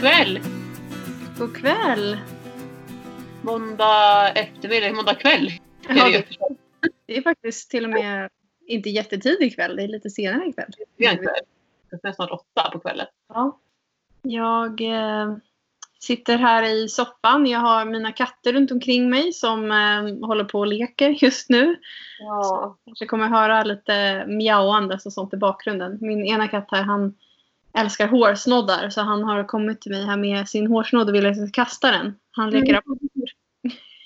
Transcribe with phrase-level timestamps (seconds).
[0.00, 0.40] Kväll!
[1.38, 2.18] God kväll!
[3.42, 5.46] Måndag eftermiddag, måndag kväll.
[5.88, 6.24] är Ja, det
[7.06, 8.30] det, är faktiskt till och med
[8.66, 10.70] inte jättetidig kväll, det är lite senare ikväll.
[10.96, 11.34] Det är en kväll.
[11.90, 13.06] Det är snart åtta på kvällen.
[13.28, 13.58] Ja.
[14.22, 15.36] Jag eh,
[16.00, 17.46] sitter här i soffan.
[17.46, 21.76] Jag har mina katter runt omkring mig som eh, håller på och leker just nu.
[22.20, 22.76] Ja.
[22.84, 25.98] Kanske kommer höra lite mjauandes och sånt i bakgrunden.
[26.00, 27.14] Min ena katt här, han
[27.78, 31.36] älskar hårsnoddar så han har kommit till mig här med sin hårsnodd och vill att
[31.36, 32.14] jag ska kasta den.
[32.30, 32.80] Han leker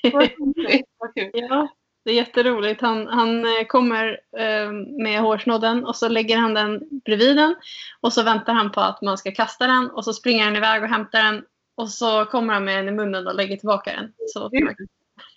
[0.04, 0.28] Mm.
[0.38, 1.30] roligt, vad kul.
[1.34, 1.68] Ja,
[2.04, 2.80] det är jätteroligt.
[2.80, 7.54] Han, han eh, kommer eh, med hårsnodden och så lägger han den bredvid den.
[8.00, 10.82] Och så väntar han på att man ska kasta den och så springer han iväg
[10.82, 11.44] och hämtar den.
[11.74, 14.12] Och så kommer han med den i munnen och lägger tillbaka den.
[14.26, 14.46] Så,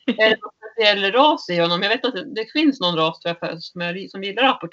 [0.06, 1.82] Är det någon speciell ras i honom?
[1.82, 4.60] Jag vet att det, det finns någon ras jag, som, är, som gillar att.
[4.62, 4.70] Jag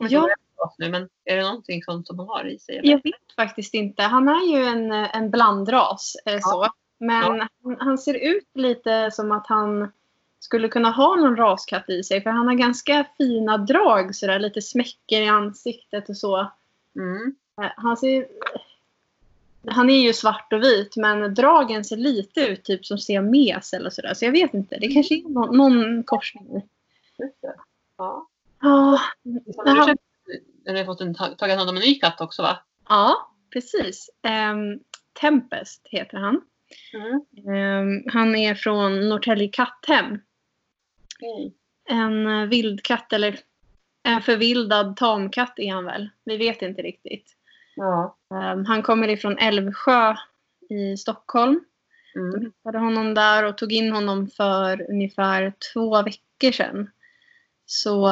[0.00, 0.28] inte Ja.
[0.62, 2.78] Ras nu, men är det någonting sånt som han har i sig?
[2.78, 2.90] Eller?
[2.90, 4.02] Jag vet faktiskt inte.
[4.02, 6.16] Han är ju en, en blandras.
[6.26, 6.66] Eh, så.
[6.98, 9.92] Men han, han ser ut lite som att han
[10.38, 12.22] skulle kunna ha någon raskatt i sig.
[12.22, 14.14] För han har ganska fina drag.
[14.14, 16.50] Sådär, lite smäcker i ansiktet och så.
[16.96, 17.34] Mm.
[17.62, 18.26] Eh, Han ser...
[19.66, 23.90] Han är ju svart och vit men dragen ser lite ut typ som siames eller
[23.90, 24.14] sådär.
[24.14, 24.78] Så jag vet inte.
[24.78, 26.62] Det kanske är någon, någon korsning.
[27.98, 28.26] Ja.
[28.60, 29.00] Ja,
[29.64, 29.96] Jaha.
[30.68, 32.58] Eller har fått en, tagit hand om en ny katt också va?
[32.88, 34.10] ja precis.
[34.22, 34.80] Ehm,
[35.20, 36.40] Tempest heter han.
[36.94, 37.54] Mm.
[37.54, 40.18] Ehm, han är från Norrtälje katthem.
[41.16, 41.54] Okej.
[41.88, 43.38] En eh, vildkatt eller
[44.02, 46.08] en förvildad tamkatt är han väl.
[46.24, 47.36] Vi vet inte riktigt.
[47.76, 48.16] Ja.
[48.34, 50.14] Ehm, han kommer ifrån Älvsjö
[50.70, 51.60] i Stockholm.
[52.14, 52.40] De Mm.
[52.40, 56.90] hittade honom där och tog in honom för ungefär två veckor sedan.
[57.66, 58.06] Så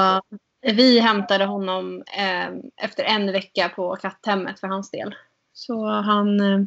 [0.63, 2.49] vi hämtade honom eh,
[2.85, 5.15] efter en vecka på katthemmet för hans del.
[5.53, 6.61] Så han, eh,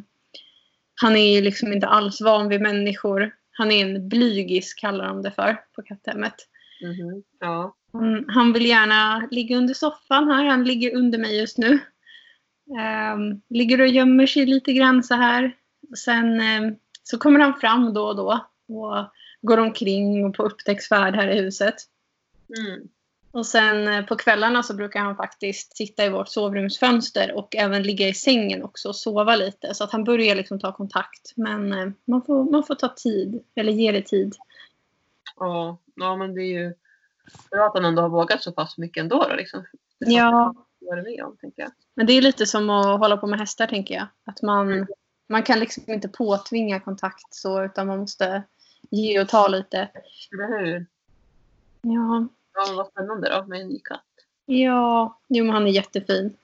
[0.94, 3.34] han är ju liksom inte alls van vid människor.
[3.50, 6.34] Han är en blygis kallar de det för på katthemmet.
[6.82, 7.22] Mhm.
[7.40, 7.76] Ja.
[7.92, 10.44] Han, han vill gärna ligga under soffan här.
[10.44, 11.78] Han ligger under mig just nu.
[12.78, 15.56] Ehm, ligger och gömmer sig lite grann så här.
[16.04, 19.10] Sen ehm, så kommer han fram då och då och
[19.42, 21.74] går omkring och på upptäcktsfärd här i huset.
[22.58, 22.88] Mm.
[23.34, 27.82] Och sen eh, på kvällarna så brukar han faktiskt sitta i vårt sovrumsfönster och även
[27.82, 29.74] ligga i sängen också och sova lite.
[29.74, 31.32] Så att han börjar liksom ta kontakt.
[31.36, 34.34] Men eh, man får, man får ta tid, eller ge det tid.
[35.36, 35.78] Ja.
[35.94, 36.74] ja, men det är ju
[37.50, 39.26] bra att han ändå har vågat så pass mycket ändå.
[39.30, 39.64] Då, liksom.
[39.98, 40.54] Ja.
[40.80, 41.72] Varit med om, tänker jag.
[41.94, 44.06] Men det är lite som att hålla på med hästar tänker jag.
[44.24, 44.86] Att man,
[45.28, 48.42] man kan liksom inte påtvinga kontakt så utan man måste
[48.90, 49.88] ge och ta lite.
[50.32, 50.86] Eller hur?
[51.82, 54.04] Ja, Ja, vad spännande då med en ny katt.
[54.46, 55.18] ja.
[55.28, 56.36] Jo, men han är jättefin.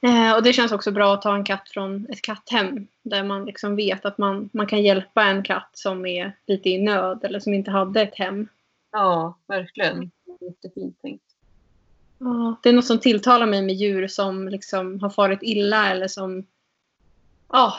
[0.00, 2.86] Eh, och det känns också bra att ta en katt från ett katthem.
[3.02, 6.82] Där man liksom vet att man, man kan hjälpa en katt som är lite i
[6.82, 8.48] nöd eller som inte hade ett hem.
[8.92, 10.10] Ja, verkligen.
[10.40, 11.24] Jättefint tänkt.
[12.18, 16.08] Ja, det är något som tilltalar mig med djur som liksom har farit illa eller
[16.08, 16.46] som...
[17.48, 17.74] Ja.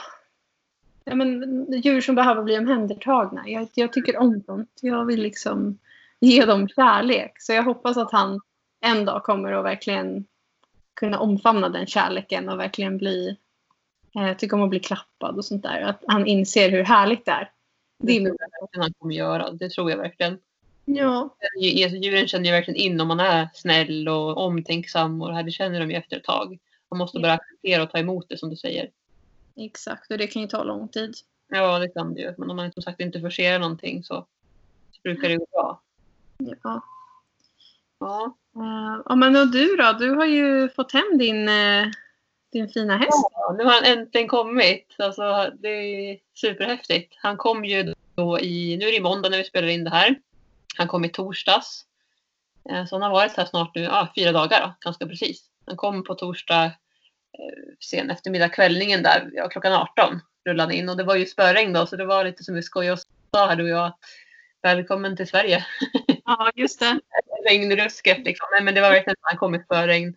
[1.03, 3.49] ja men, djur som behöver bli omhändertagna.
[3.49, 4.79] Jag, jag tycker om sånt.
[4.81, 5.77] Jag vill liksom
[6.19, 7.31] ge dem kärlek.
[7.41, 8.39] Så jag hoppas att han
[8.81, 10.25] en dag kommer att verkligen
[10.93, 13.37] kunna omfamna den kärleken och verkligen bli...
[14.15, 15.81] Eh, tycka om att bli klappad och sånt där.
[15.81, 17.51] Att han inser hur härligt det är.
[18.03, 19.51] Det är verkligen han kommer göra.
[19.51, 20.39] Det tror jag verkligen.
[20.85, 21.35] Ja.
[21.83, 25.43] Alltså, Djuren känner ju verkligen in om man är snäll och omtänksam och det här
[25.43, 26.59] det känner de ju efter ett tag.
[26.91, 28.89] Man måste bara acceptera och ta emot det som du säger.
[29.55, 30.11] Exakt.
[30.11, 31.15] Och det kan ju ta lång tid.
[31.49, 32.33] Ja, det kan det ju.
[32.37, 34.25] Men om man som sagt inte forcerar någonting så,
[34.91, 35.81] så brukar det gå bra.
[36.39, 36.81] Ja.
[37.99, 38.37] Ja.
[38.55, 39.93] Eh, ja, men och du då?
[39.99, 41.87] Du har ju fått hem din, eh,
[42.51, 43.29] din fina häst.
[43.31, 44.95] Ja, nu har han äntligen kommit.
[44.97, 47.13] Alltså, det är superhäftigt.
[47.17, 50.15] Han kom ju då i, nu är det måndag när vi spelar in det här.
[50.77, 51.85] Han kom i torsdags.
[52.69, 55.45] Eh, så han har varit här snart nu, ja, fyra dagar då, ganska precis.
[55.65, 56.71] Han kom på torsdag
[57.79, 60.89] sen eftermiddag, kvällningen där, ja, klockan 18 rullade in.
[60.89, 62.99] Och det var ju spöregn då, så det var lite som vi skojade och
[63.31, 63.93] sa här du och jag.
[64.61, 65.65] Välkommen till Sverige.
[66.29, 66.99] Ja, just det.
[67.49, 68.47] regnrusket liksom.
[68.63, 70.15] Men det var verkligen han kom i spöregn.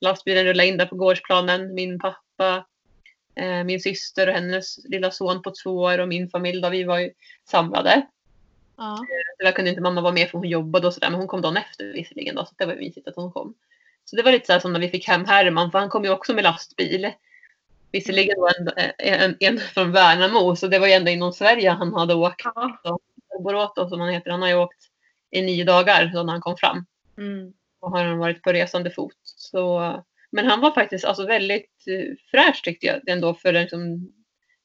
[0.00, 1.74] Lastbilen rullade in där på gårdsplanen.
[1.74, 2.66] Min pappa,
[3.34, 6.84] eh, min syster och hennes lilla son på två år och min familj då, vi
[6.84, 7.12] var ju
[7.50, 8.06] samlade.
[8.76, 8.98] Ja.
[9.38, 11.56] Tyvärr kunde inte mamma vara med för hon jobbade och sådär men hon kom dagen
[11.56, 13.54] efter visserligen då så det var ju mysigt att hon kom.
[14.04, 16.10] Så det var lite så som när vi fick hem Herman för han kom ju
[16.10, 17.12] också med lastbil.
[17.92, 21.94] Visserligen då en, en, en från Värnamo så det var ju ändå inom Sverige han
[21.94, 22.42] hade åkt.
[22.82, 22.98] ja.
[23.44, 24.87] Borås då, som han heter, han har ju åkt
[25.30, 26.86] i nio dagar då när han kom fram.
[27.18, 27.52] Mm.
[27.80, 29.16] och har han varit på resande fot.
[29.22, 29.94] Så,
[30.30, 34.12] men han var faktiskt alltså väldigt eh, fräsch tyckte jag ändå för liksom,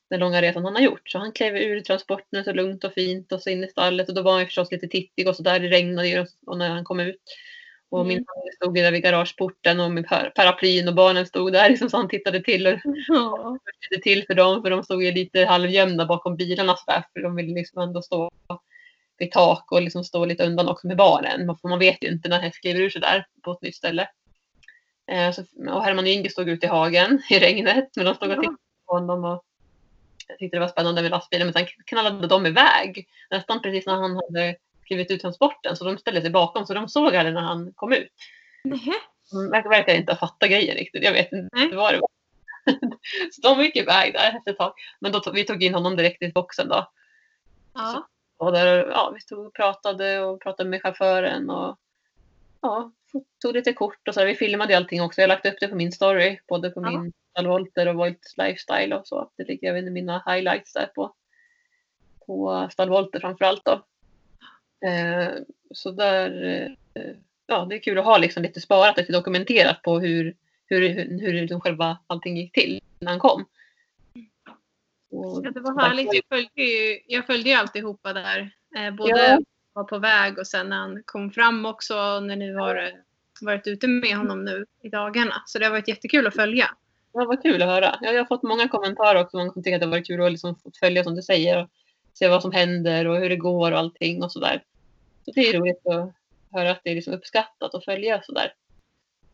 [0.10, 1.10] den långa resan han har gjort.
[1.10, 4.16] Så han klev ur transporten så lugnt och fint och så in i stallet och
[4.16, 5.60] då var han förstås lite tittig och så där.
[5.60, 7.22] Det regnade ju och när han kom ut.
[7.90, 8.08] Och Mm.
[8.08, 11.70] min familj stod ju där vid garageporten och med par- paraplyn och barnen stod där
[11.70, 12.74] liksom, så han tittade till och
[13.08, 13.58] Ja.
[13.82, 17.20] tittade till för dem för de stod ju lite halvgömda bakom bilarna så där för
[17.22, 18.32] de ville liksom ändå stå
[19.18, 21.58] vid tak och liksom stå lite undan också med barnen.
[21.62, 24.10] För man vet ju inte när häst kliver ur så där på ett nytt ställe.
[25.12, 28.32] Eh, så, och Herman och Inge stod ute i hagen i regnet men de stod
[28.32, 29.44] och tittade på honom och
[30.28, 33.94] jag tyckte det var spännande med lastbilen men sen knallade de iväg nästan precis när
[33.94, 34.56] han hade
[34.88, 37.94] klivit ut transporten så de ställde sig bakom så de såg aldrig när han kom
[37.94, 38.12] ut.
[38.64, 38.94] Nähä.
[39.32, 41.04] De verkar, inte ha fattat grejen riktigt.
[41.04, 41.76] Jag vet inte Nej.
[41.76, 42.10] vad det var.
[43.32, 44.74] så de gick iväg där efter ett tag.
[45.00, 46.92] Men då vi tog in honom direkt i boxen då.
[47.74, 48.08] Ja.
[48.44, 51.78] Och där, ja, vi stod och pratade och pratade med chauffören och
[52.62, 52.92] ja,
[53.42, 54.26] tog lite kort och så.
[54.26, 55.22] Vi filmade allting också.
[55.22, 56.90] Jag har lagt upp det på min story, både på Ja.
[56.90, 59.32] min Stallvolter och Volt Lifestyle och så.
[59.38, 61.14] Det ligger även i mina highlights där på,
[62.26, 63.72] på Stallvolter framförallt då.
[64.88, 65.30] Eh,
[65.72, 66.44] så där,
[66.94, 67.02] eh,
[67.48, 70.36] ja det är kul att ha liksom lite sparat, lite dokumenterat på hur,
[70.66, 73.46] hur, hur, hur liksom själva allting gick till när han kom.
[75.14, 76.14] Och, Ja, det var härligt.
[76.14, 78.52] Jag följde ju, jag följde ju alltihopa där.
[78.78, 79.40] Eh, både Ja.
[79.74, 82.90] var på väg och sen när han kom fram också när ni har eh,
[83.42, 85.44] varit ute med honom nu i dagarna.
[85.46, 86.66] Så det har varit jättekul att följa.
[87.14, 87.96] Ja, vad kul att höra.
[88.02, 89.38] Ja, jag har fått många kommentarer också.
[89.38, 91.64] Många som tycker att det har varit kul att liksom följa som du säger.
[91.64, 91.70] Och
[92.14, 94.64] se vad som händer och hur det går och allting och sådär.
[95.26, 96.14] Så det är roligt att
[96.52, 98.54] höra att det är liksom uppskattat att följa sådär.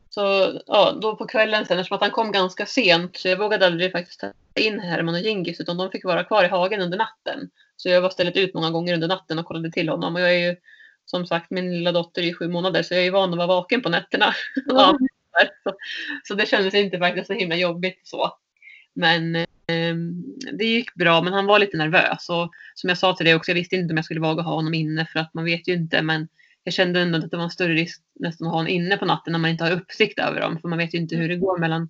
[0.10, 3.66] Så ja, då på kvällen sen, eftersom att han kom ganska sent så jag vågade
[3.66, 6.98] aldrig faktiskt ta in Herman och Gingis utan de fick vara kvar i hagen under
[6.98, 7.50] natten.
[7.78, 10.16] Så jag var stället ut många gånger under natten och kollade till honom.
[10.16, 10.56] Och jag är ju
[11.06, 13.38] som sagt, min lilla dotter är ju sju månader så jag är ju van att
[13.38, 14.34] vara vaken på nätterna.
[14.68, 14.98] Ja,
[15.64, 15.74] så,
[16.24, 18.32] så det kändes inte faktiskt så himla jobbigt så.
[18.94, 19.96] Men eh,
[20.54, 22.30] det gick bra, men han var lite nervös.
[22.30, 24.54] Och som jag sa till dig också, jag visste inte om jag skulle våga ha
[24.54, 26.02] honom inne för att man vet ju inte.
[26.02, 26.28] Men
[26.70, 29.06] jag kände ändå att det var en större risk nästan att ha honom inne på
[29.06, 30.60] natten när man inte har uppsikt över dem.
[30.62, 31.90] För man vet ju inte hur det går mellan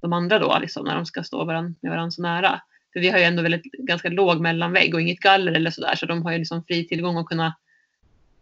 [0.00, 2.60] de andra då, liksom, när de ska stå varann, med varandra så nära.
[2.92, 5.94] För vi har ju ändå väldigt, ganska låg mellanvägg och inget galler eller sådär.
[5.96, 7.56] Så de har ju liksom fri tillgång att kunna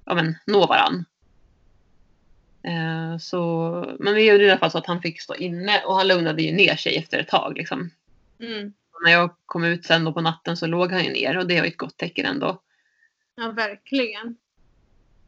[0.05, 1.05] ja, men, nå varann.
[2.63, 5.97] Eh, så, men vi gjorde i alla fall så att han fick stå inne och
[5.97, 7.57] han lugnade ju ner sig efter ett tag.
[7.57, 7.91] Liksom.
[8.41, 8.73] Mm.
[9.05, 11.61] När jag kom ut sen då på natten så låg han ju ner och det
[11.61, 12.63] var ett gott tecken ändå.
[13.37, 14.37] Ja, verkligen.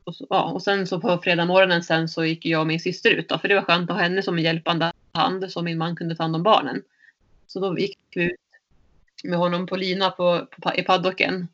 [0.05, 2.81] Och, så, ja, och sen så på fredag morgonen sen så gick jag och min
[2.81, 5.63] syster ut då, för det var skönt att ha henne som en hjälpande hand så
[5.63, 6.83] min man kunde ta hand om barnen.
[7.47, 8.41] Så då gick vi ut
[9.25, 11.49] med honom på lina på, på, i paddocken.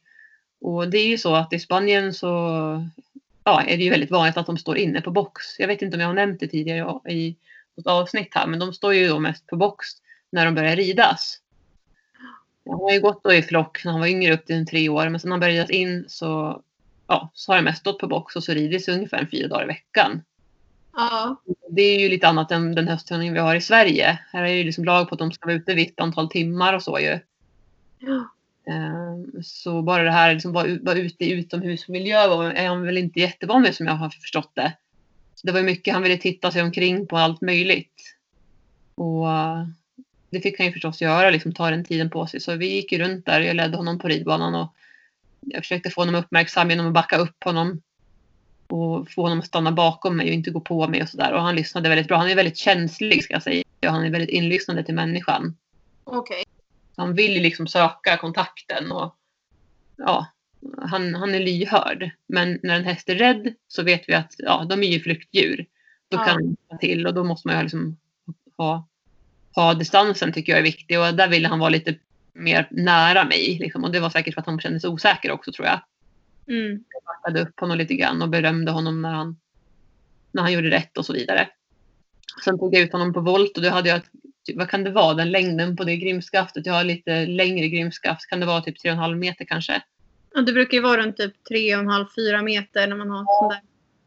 [0.61, 2.27] Och det är ju så att i Spanien så
[3.45, 5.59] ja, är det ju väldigt vanligt att de står inne på box.
[5.59, 7.37] Jag vet inte om jag har nämnt det tidigare i
[7.75, 9.87] något avsnitt här, men de står ju då mest på box
[10.31, 11.41] när de börjar ridas.
[12.67, 15.09] Han har ju gått då i flock när han var yngre upp till tre år,
[15.09, 16.63] men sen när han började ridas in så,
[17.09, 19.67] ja, så har det mest stått på box och så ridits ungefär fyra dagar i
[19.67, 20.23] veckan.
[20.97, 21.37] Ja.
[21.71, 24.19] Det är ju lite annat än den höstträning vi har i Sverige.
[24.33, 26.83] Här är ju liksom lag på att de ska vara ute visst antal timmar och
[26.83, 27.19] så ju.
[27.99, 28.31] Ja.
[28.73, 32.83] Ehm, Så bara det här liksom vara ut- vara ute i utomhusmiljö var- är han
[32.83, 34.73] väl inte jättevan vid som jag har förstått det.
[35.35, 38.15] Så det var mycket han ville titta sig omkring på allt möjligt.
[38.95, 39.67] Och eh,
[40.31, 42.41] det fick han ju förstås göra, liksom ta den tiden på sig.
[42.41, 44.75] Så vi gick runt där, jag ledde honom på ridbanan och
[45.41, 47.83] jag försökte få honom uppmärksam genom att backa upp honom.
[48.67, 51.33] Och få honom att stanna bakom mig och inte gå på mig och sådär.
[51.33, 52.17] Och han lyssnade väldigt bra.
[52.17, 53.65] Han är väldigt känslig ska jag säga.
[53.87, 55.57] Han är väldigt inlyssnande till människan.
[56.05, 56.45] Okej.
[56.97, 59.15] Han vill ju liksom söka kontakten och
[59.97, 60.27] ja,
[60.79, 62.11] han, han är lyhörd.
[62.27, 65.67] Men när en häst är rädd så vet vi att ja, de är ju flyktdjur.
[66.09, 66.25] Då Ja.
[66.25, 67.97] kan han ta till och då måste man ju liksom
[68.57, 68.89] ha,
[69.55, 71.01] ha distansen tycker jag är viktig.
[71.01, 71.95] Och där ville han vara lite
[72.39, 73.59] mer nära mig.
[73.61, 73.85] Liksom.
[73.85, 75.81] Och det var säkert för att han kände sig osäker också tror jag.
[76.49, 76.71] Mm.
[76.71, 79.37] Jag backade upp honom lite grann och berömde honom när han,
[80.33, 81.49] när han gjorde rätt och så vidare.
[82.45, 84.01] Sen tog jag ut honom på volt och då hade jag,
[84.45, 86.67] typ, vad kan det vara, den längden på det grimskaftet.
[86.67, 89.83] Jag har lite längre grimskaft, kan det vara typ 3,5 meter kanske.
[90.35, 93.61] Ja, det brukar ju vara runt typ 3,5-4 meter när man har sån där.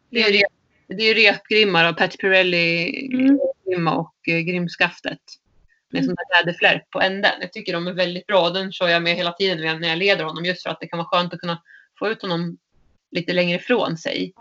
[0.10, 0.44] Det är, ju
[0.88, 3.40] det är repgrimmar av Pat Pirelli Mm.
[3.66, 5.20] grimma och eh, grimskaftet.
[5.92, 7.32] Med sån där läderflärp på änden.
[7.42, 8.50] Jag tycker de är väldigt bra.
[8.50, 10.46] Den kör jag med hela tiden när jag leder honom.
[10.46, 11.62] Just för att det kan vara skönt att kunna
[12.00, 12.58] få ut honom
[13.12, 14.34] lite längre ifrån sig.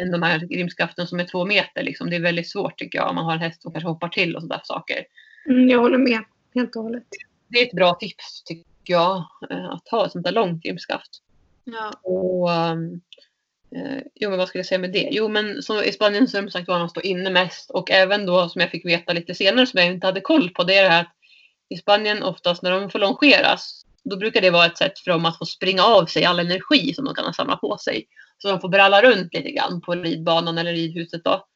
[0.00, 1.82] Än de här grimskaften som är två meter.
[1.82, 2.10] Liksom.
[2.10, 4.36] Det är väldigt svårt tycker jag om man har en häst som kanske hoppar till
[4.36, 5.04] och sådana saker.
[5.48, 6.20] Mm, jag håller med
[6.54, 7.04] helt och hållet.
[7.48, 9.16] Det är ett bra tips tycker jag.
[9.50, 11.10] eh, Att ha ett sånt där långt grimskaft.
[11.64, 11.90] Ja.
[12.02, 12.98] Och, um, eh,
[14.14, 15.08] jo, men vad skulle jag säga med det?
[15.12, 17.90] Jo, men så i Spanien så är de sagt var de står inne mest och
[17.90, 20.74] även då som jag fick veta lite senare som jag inte hade koll på det
[20.74, 21.12] är det här att
[21.68, 25.26] i Spanien oftast när de får longeras Då brukar det vara ett sätt för dem
[25.26, 28.06] att få springa av sig all energi som de kan ha samlat på sig.
[28.38, 31.46] Så de får bralla runt lite grann på ridbanan eller ridhuset då.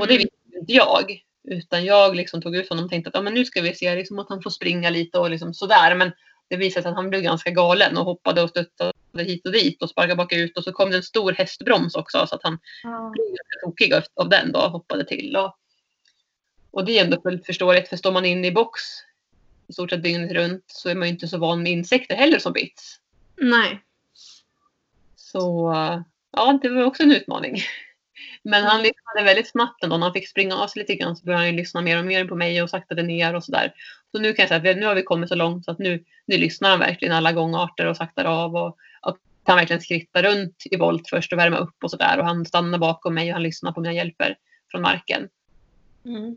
[0.00, 0.18] Och det Mm.
[0.18, 1.22] visste inte jag.
[1.48, 3.94] Utan jag liksom tog ut honom och tänkte att ja, men nu ska vi se
[3.94, 5.94] liksom att han får springa lite och liksom sådär.
[5.94, 6.12] Men
[6.50, 9.82] det visade sig att han blev ganska galen och hoppade och studsade hit och dit
[9.82, 10.56] och sparkade bakut.
[10.58, 13.12] Och så kom det en stor hästbroms också så att han Ja.
[13.12, 15.36] blev tokig av, den då och hoppade till.
[15.36, 15.56] Och,
[16.70, 18.80] och det är ändå fullt förståeligt för står man inne i box
[19.66, 22.38] i stort sett dygnet runt så är man ju inte så van med insekter heller
[22.38, 23.00] som bits.
[23.36, 23.82] Nej.
[25.16, 25.74] Så
[26.32, 27.62] ja, det var också en utmaning.
[28.42, 29.96] Men han lyssnade väldigt snabbt ändå.
[29.96, 32.04] När han fick springa av sig lite grann så började han ju lyssna mer och
[32.04, 33.74] mer på mig och saktade ner och sådär.
[34.12, 36.04] Så nu kan jag säga att nu har vi kommit så långt så att nu,
[36.26, 40.62] nu lyssnar han verkligen alla gångarter och saktar av och, och kan verkligen skritta runt
[40.70, 42.18] i volt först och värma upp och sådär.
[42.18, 44.36] Och han stannar bakom mig och han lyssnar på mina hjälper
[44.70, 45.28] från marken.
[46.04, 46.36] Mm.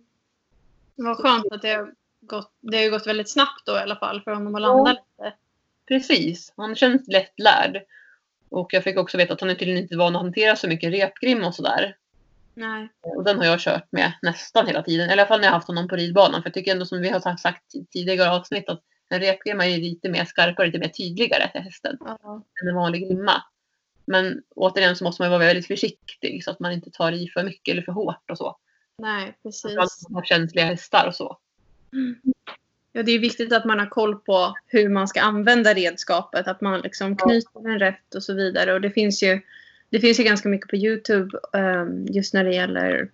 [0.95, 4.21] Vad skönt att det har gått, det har gått väldigt snabbt då i alla fall
[4.21, 5.33] för honom att landa lite.
[5.87, 7.83] Precis, han känns lättlärd.
[8.49, 10.93] Och jag fick också veta att han är tydligen inte van att hantera så mycket
[10.93, 11.95] repgrim och sådär.
[12.53, 12.89] Nej.
[13.01, 15.09] Och den har jag kört med nästan hela tiden.
[15.09, 16.41] Eller i alla fall när jag haft honom på ridbanan.
[16.41, 20.09] För jag tycker ändå som vi har sagt- tidigare avsnitt att en repgrimma är lite
[20.09, 22.43] mer skarpare, lite mer tydligare till hästen Ja.
[22.61, 23.43] än en vanlig grimma.
[24.05, 27.43] Men återigen så måste man vara väldigt försiktig så att man inte tar i för
[27.43, 28.57] mycket eller för hårt och så.
[28.97, 29.71] Nej, precis.
[29.77, 31.37] Om man har känsliga hästar och så.
[32.91, 36.47] Ja, det är viktigt att man har koll på hur man ska använda redskapet.
[36.47, 38.73] Att man liksom knyter den rätt och så vidare.
[38.73, 39.41] Och det finns ju,
[39.93, 43.11] det finns ju ganska mycket på Youtube ehm, just när det gäller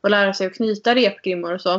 [0.00, 1.74] att lära sig att knyta repgrimmor och så.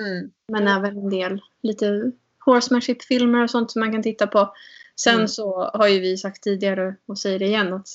[0.00, 0.30] Mm.
[0.48, 2.12] Men även en del lite
[2.44, 4.54] horsemanship-filmer och sånt som man kan titta på.
[5.00, 5.28] Sen Mm.
[5.28, 7.86] så har ju vi sagt tidigare och säger det igen att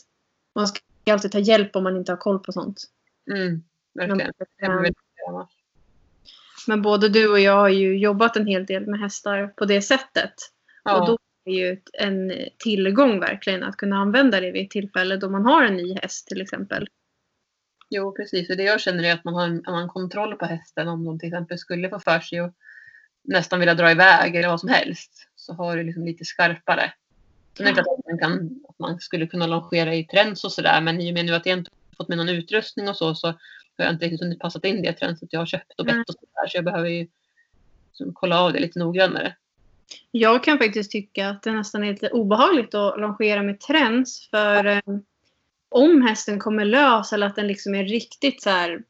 [0.55, 0.79] man ska
[1.11, 2.83] alltid ta hjälp om man inte har koll på sånt.
[3.31, 3.63] Mm.
[3.93, 4.93] Men, Verkligen.
[5.27, 5.49] Bra.
[6.67, 9.81] men både du och jag har ju jobbat en hel del med hästar på det
[9.81, 10.33] sättet.
[10.83, 11.05] Och Ja.
[11.05, 15.45] då är ju en tillgång verkligen att kunna använda det vid ett tillfälle då man
[15.45, 16.87] har en ny häst till exempel.
[17.89, 18.49] Jo, precis.
[18.49, 21.19] Och det jag känner är att man har en annan kontroll på hästen om de
[21.19, 22.53] till exempel skulle få för sig och
[23.23, 25.27] nästan vilja dra iväg eller vad som helst.
[25.35, 26.93] Så har du liksom lite skarpare.
[27.57, 30.51] Sen är det klart att man, kan, att man skulle kunna longera i träns och
[30.51, 30.81] sådär.
[30.81, 33.27] Men i och med nu att jag inte fått med någon utrustning och så så
[33.27, 33.37] har
[33.85, 36.47] jag inte riktigt hunnit passat in det tränset jag har köpt och bett och sådär.
[36.47, 37.07] Så jag behöver ju
[38.13, 39.35] kolla av det lite noggrannare.
[40.11, 44.27] Jag kan faktiskt tycka att det nästan är lite obehagligt att longera med träns.
[44.31, 44.79] För eh,
[45.69, 48.83] om hästen kommer lös eller att den liksom är riktigt så här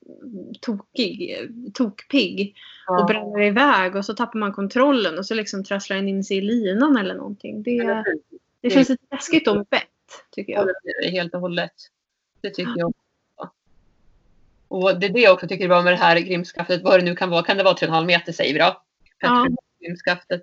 [0.62, 1.38] tokig,
[1.74, 2.55] tokpigg
[2.88, 6.38] och bränner iväg och så tappar man kontrollen och så liksom trasslar den in sig
[6.38, 7.63] i linan eller någonting.
[7.63, 8.03] Det,
[8.62, 9.88] det känns lite läskigt om bett,
[10.31, 11.74] tycker Jag helt och hållet.
[12.41, 12.93] Det tycker jag.
[14.67, 17.03] Och det är det jag också tycker är bra med det här grimskaftet, vad det
[17.03, 17.43] nu kan vara.
[17.43, 18.81] Kan det vara 3,5 meter säger vi då?
[19.20, 19.48] Ja.
[19.79, 20.41] Grimskaftet.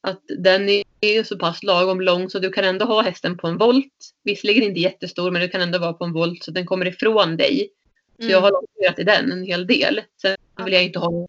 [0.00, 0.68] Att den
[1.00, 3.92] är så pass lagom lång så du kan ändå ha hästen på en volt.
[4.24, 7.36] Visserligen inte jättestor men du kan ändå vara på en volt så den kommer ifrån
[7.36, 7.68] dig.
[8.16, 8.32] Så Mm.
[8.32, 10.00] jag har longerat i den en hel del.
[10.22, 11.28] Sen vill jag inte ha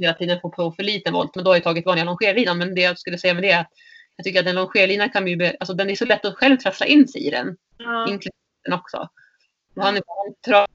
[0.00, 2.58] hela tiden på för liten volt men då har jag tagit vanliga longerlinan.
[2.58, 3.70] Men det jag skulle säga med det är att
[4.16, 6.56] jag tycker att en longerlina kan ju, be- alltså den är så lätt att själv
[6.56, 8.02] trassla in sig i den Ja.
[8.08, 8.32] inklusive
[8.72, 9.08] också.
[9.76, 10.34] Och han, han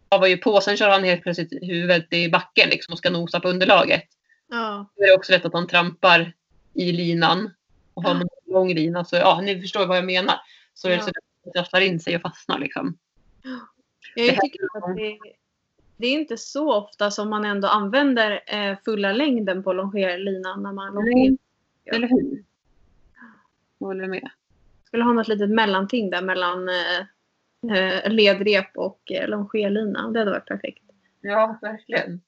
[0.10, 3.39] travar ju på, sen kör han helt plötsligt huvudet i backen liksom och ska nosa
[3.39, 4.03] på underlaget.
[4.50, 4.89] Ja.
[4.96, 6.34] Då är det också lätt att han trampar
[6.79, 7.53] i linan.
[7.93, 10.36] Och har man en lång lina så, ja ni förstår vad jag menar.
[10.74, 11.01] Så är det Ja.
[11.03, 12.98] så att det trasslar in sig och fastnar liksom.
[14.15, 15.17] Jag tycker att det,
[15.98, 20.74] det är inte så ofta som man ändå använder eh, fulla längden på longerlinan när
[20.74, 21.38] man longerar.
[21.83, 21.93] Ja.
[21.95, 22.43] Eller hur?
[23.79, 24.29] Jag håller med.
[24.86, 27.00] skulle ha något litet mellanting där mellan eh,
[27.77, 30.09] eh, ledrep och eh, longerlina.
[30.12, 30.83] Det hade varit perfekt.
[31.21, 32.21] Ja, verkligen.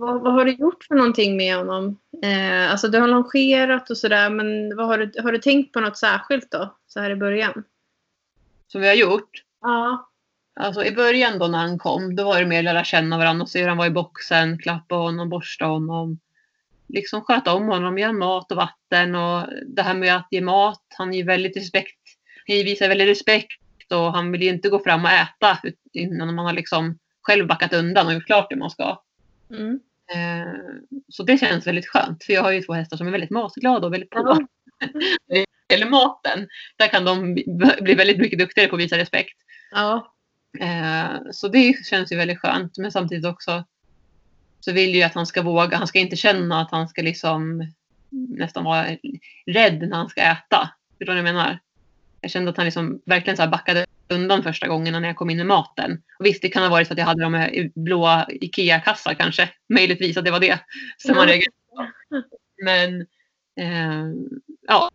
[0.00, 1.98] Vad, vad har du gjort för någonting med honom?
[2.22, 5.80] Eh, alltså du har longerat och sådär men vad har, du, har du tänkt på
[5.80, 6.74] något särskilt då?
[6.86, 7.64] Så här i början?
[8.66, 9.30] Som vi har gjort.
[9.60, 10.10] Ja.
[10.60, 13.48] Alltså i början då när han kom, då var det mer lära känna varandra och
[13.48, 16.18] se hur han var i boxen, klappa honom, borsta honom.
[16.86, 20.84] Liksom sköta om honom, ge mat och vatten och det här med att ge mat.
[20.96, 22.00] Han ger väldigt respekt.
[22.46, 25.58] Han visar väldigt respekt och han vill ju inte gå fram och äta
[25.92, 29.02] innan man har liksom själv backat undan och gjort klart det man ska.
[29.50, 29.80] Mm.
[30.14, 30.52] Eh,
[31.08, 33.86] så det känns väldigt skönt för jag har ju två hästar som är väldigt matglada
[33.86, 34.18] och väldigt på.
[35.26, 35.44] Ja.
[35.74, 37.34] Eller maten, där kan de
[37.80, 39.36] bli väldigt mycket duktigare på att visa respekt.
[39.70, 40.14] Ja.
[40.58, 42.78] Eh, så det känns ju väldigt skönt.
[42.78, 43.64] Men samtidigt också
[44.60, 45.76] så vill ju att han ska våga.
[45.76, 47.72] Han ska inte känna att han ska liksom
[48.10, 48.86] nästan vara
[49.46, 50.70] rädd när han ska äta.
[50.98, 51.58] Förstår du vad jag menar?
[52.20, 55.36] Jag kände att han liksom verkligen så backade undan första gångerna när jag kom in
[55.36, 56.02] med maten.
[56.18, 59.50] Och visst, det kan ha varit så att jag hade de blåa IKEA-kassar kanske.
[59.68, 60.60] Möjligtvis att det var det
[60.98, 61.86] som man reagerade på.
[62.64, 63.00] Men
[63.60, 64.14] eh,
[64.68, 64.90] ja,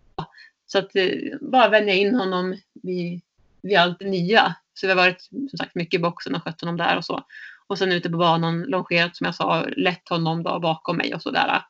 [0.67, 1.09] så att eh,
[1.41, 3.21] bara vänja in honom vid,
[3.61, 4.55] vid allt det nya.
[4.73, 7.25] Så vi har varit som sagt mycket i boxen och skött honom där och så.
[7.67, 11.21] Och sen ute på banan longerat som jag sa, lett honom då bakom mig och
[11.21, 11.61] så där.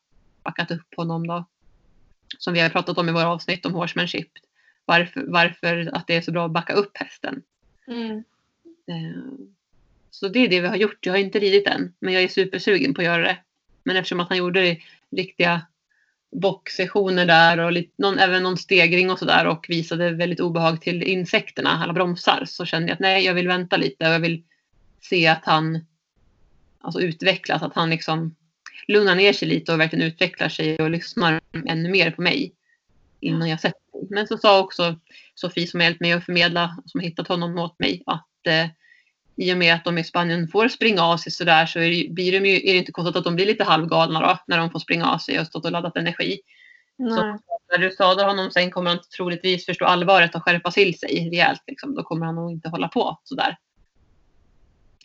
[0.44, 1.46] Backat upp honom då.
[2.38, 4.32] Som vi har pratat om i våra avsnitt om horsemanship.
[4.86, 7.42] Varför, varför att det är så bra att backa upp hästen.
[7.88, 8.24] Mm.
[8.88, 9.48] Eh,
[10.10, 11.06] Så det är det vi har gjort.
[11.06, 13.38] Jag har inte ridit än, men jag är supersugen på att göra det.
[13.84, 14.78] Men eftersom att han gjorde
[15.12, 15.62] riktiga
[16.32, 21.04] boxsessioner där och lite, någon, även någon stegring och sådär och visade väldigt obehag till
[21.04, 24.44] insekterna, alla bromsar, så kände jag att nej, jag vill vänta lite och jag vill
[25.02, 25.86] se att han
[26.80, 28.36] alltså utvecklas, att han liksom
[28.88, 32.54] lugnar ner sig lite och verkligen utvecklar sig och lyssnar ännu mer på mig
[33.20, 33.85] innan jag sätter.
[34.10, 34.96] Men så sa också
[35.36, 38.68] Sofie som hjälpt mig att förmedla, som hittat honom åt mig, att eh,
[39.38, 42.14] i och med att de i Spanien får springa av sig sådär så är det,
[42.14, 44.72] blir de ju, är det inte konstigt att de blir lite halvgalna då när de
[44.72, 46.40] får springa av sig och stått och laddat energi.
[46.98, 47.40] Så Nej.
[47.72, 51.64] när du skadar honom sen kommer han troligtvis förstå allvaret och skärpa till sig rejält.
[51.68, 51.96] Liksom.
[51.96, 53.58] Då kommer han nog inte hålla på sådär.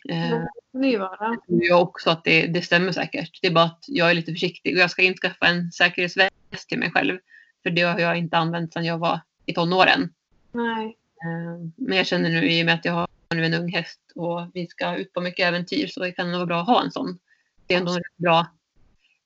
[0.09, 1.17] Eh, Det kan det ju vara.
[1.17, 3.39] tror jag också att det, det stämmer säkert.
[3.41, 6.69] Det är bara att jag är lite försiktig och jag ska inte skaffa en säkerhetsväst
[6.69, 7.17] till mig själv.
[7.63, 10.13] För det har jag inte använt sedan jag var i tonåren.
[10.51, 10.97] Nej.
[11.23, 13.99] Eh, Men jag känner nu i och med att jag har nu en ung häst
[14.15, 16.83] och vi ska ut på mycket äventyr så det kan nog vara bra att ha
[16.83, 17.19] en sån.
[17.67, 18.47] Det är ändå en bra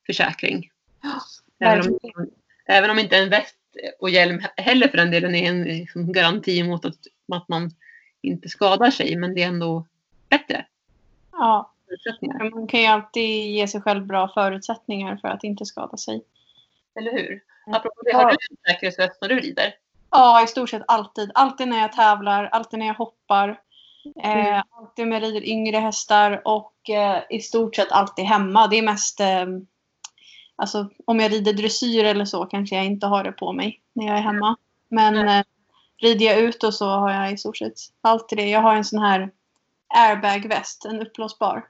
[0.06, 0.70] försäkring.
[1.60, 2.00] Även om,
[2.66, 3.58] även om inte en väst
[4.00, 6.98] och hjälm heller för den delen är en liksom, garanti mot att,
[7.32, 7.72] att man
[8.22, 9.16] inte skadar sig.
[9.16, 9.86] Men det är ändå
[10.30, 10.66] bättre
[11.32, 11.72] Ja,
[12.52, 16.24] man kan ju alltid ge sig själv bra förutsättningar för att inte skada sig.
[17.00, 17.42] Eller hur?
[17.66, 19.74] Apropå det, har du en säkerhetsväst när du rider?
[20.12, 21.32] Ja, i stort sett alltid.
[21.34, 23.60] Alltid när jag tävlar, alltid när jag hoppar.
[24.24, 28.68] Eh, alltid när jag rider yngre hästar och eh, i stort sett alltid hemma.
[28.68, 29.46] Det är mest eh,
[30.56, 34.08] Alltså om jag rider dressyr eller så kanske jag inte har det på mig när
[34.08, 34.58] jag är hemma.
[34.90, 35.44] Men eh,
[35.98, 38.50] rider jag ut och så har jag i stort sett alltid det.
[38.50, 39.32] Jag har en sån här
[39.88, 41.68] airbag-väst, en uppblåsbar.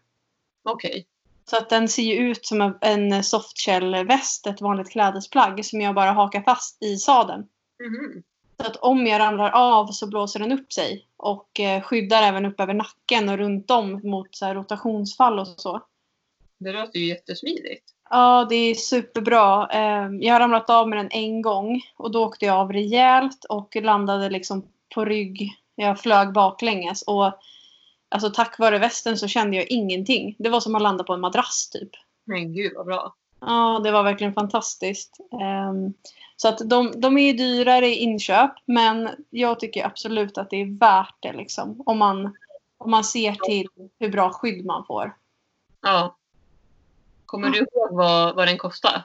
[0.63, 1.05] Okej.
[1.49, 6.11] Så att den ser ju ut som en- softshell-väst, ett vanligt klädesplagg som jag bara
[6.11, 7.43] hakar fast i sadeln.
[7.83, 8.23] Mhm.
[8.59, 12.45] Så att om jag ramlar av så blåser den upp sig och eh, skyddar även
[12.45, 15.81] upp över nacken och runt om mot så rotationsfall och så.
[16.59, 17.91] Det låter ju jättesmidigt.
[18.09, 19.67] Ja, det är superbra.
[19.71, 23.45] Eh, Jag har ramlat av med den en gång och då åkte jag av rejält
[23.49, 25.51] och landade liksom på rygg.
[25.75, 27.33] Jag flög baklänges och
[28.15, 30.35] alltså tack vare västen så kände jag ingenting.
[30.39, 31.89] Det var som att landa på en madrass typ.
[32.23, 33.15] Men gud vad bra.
[33.39, 35.19] Ja, det var verkligen fantastiskt.
[35.41, 35.93] Ehm,
[36.35, 40.61] så att de, de är ju dyrare i inköp, men jag tycker absolut att det
[40.61, 41.83] är värt det liksom.
[41.85, 42.35] Om man,
[42.77, 43.67] om man ser till
[43.99, 45.15] hur bra skydd man får.
[45.81, 46.17] Ja.
[47.25, 49.03] Kommer du ihåg vad, vad den kostar?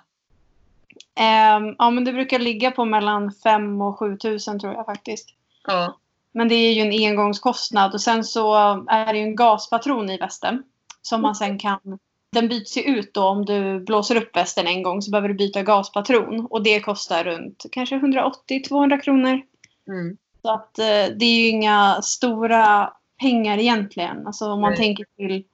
[1.14, 5.28] Ehm, ja, men det brukar ligga på mellan 5 och 7 tusen tror jag faktiskt.
[5.66, 5.96] Ja.
[6.32, 8.54] Men det är ju en engångskostnad och sen så
[8.88, 10.62] är det ju en gaspatron i västen.
[11.02, 11.98] Som man sen kan...
[12.32, 15.34] Den byts ju ut då om du blåser upp västen en gång så behöver du
[15.34, 16.46] byta gaspatron.
[16.50, 19.42] Och det kostar runt kanske 180-200 kronor.
[19.88, 20.16] Mm.
[20.42, 24.26] Så att eh, det är ju inga stora pengar egentligen.
[24.26, 24.78] Alltså om man Nej.
[24.78, 25.44] tänker till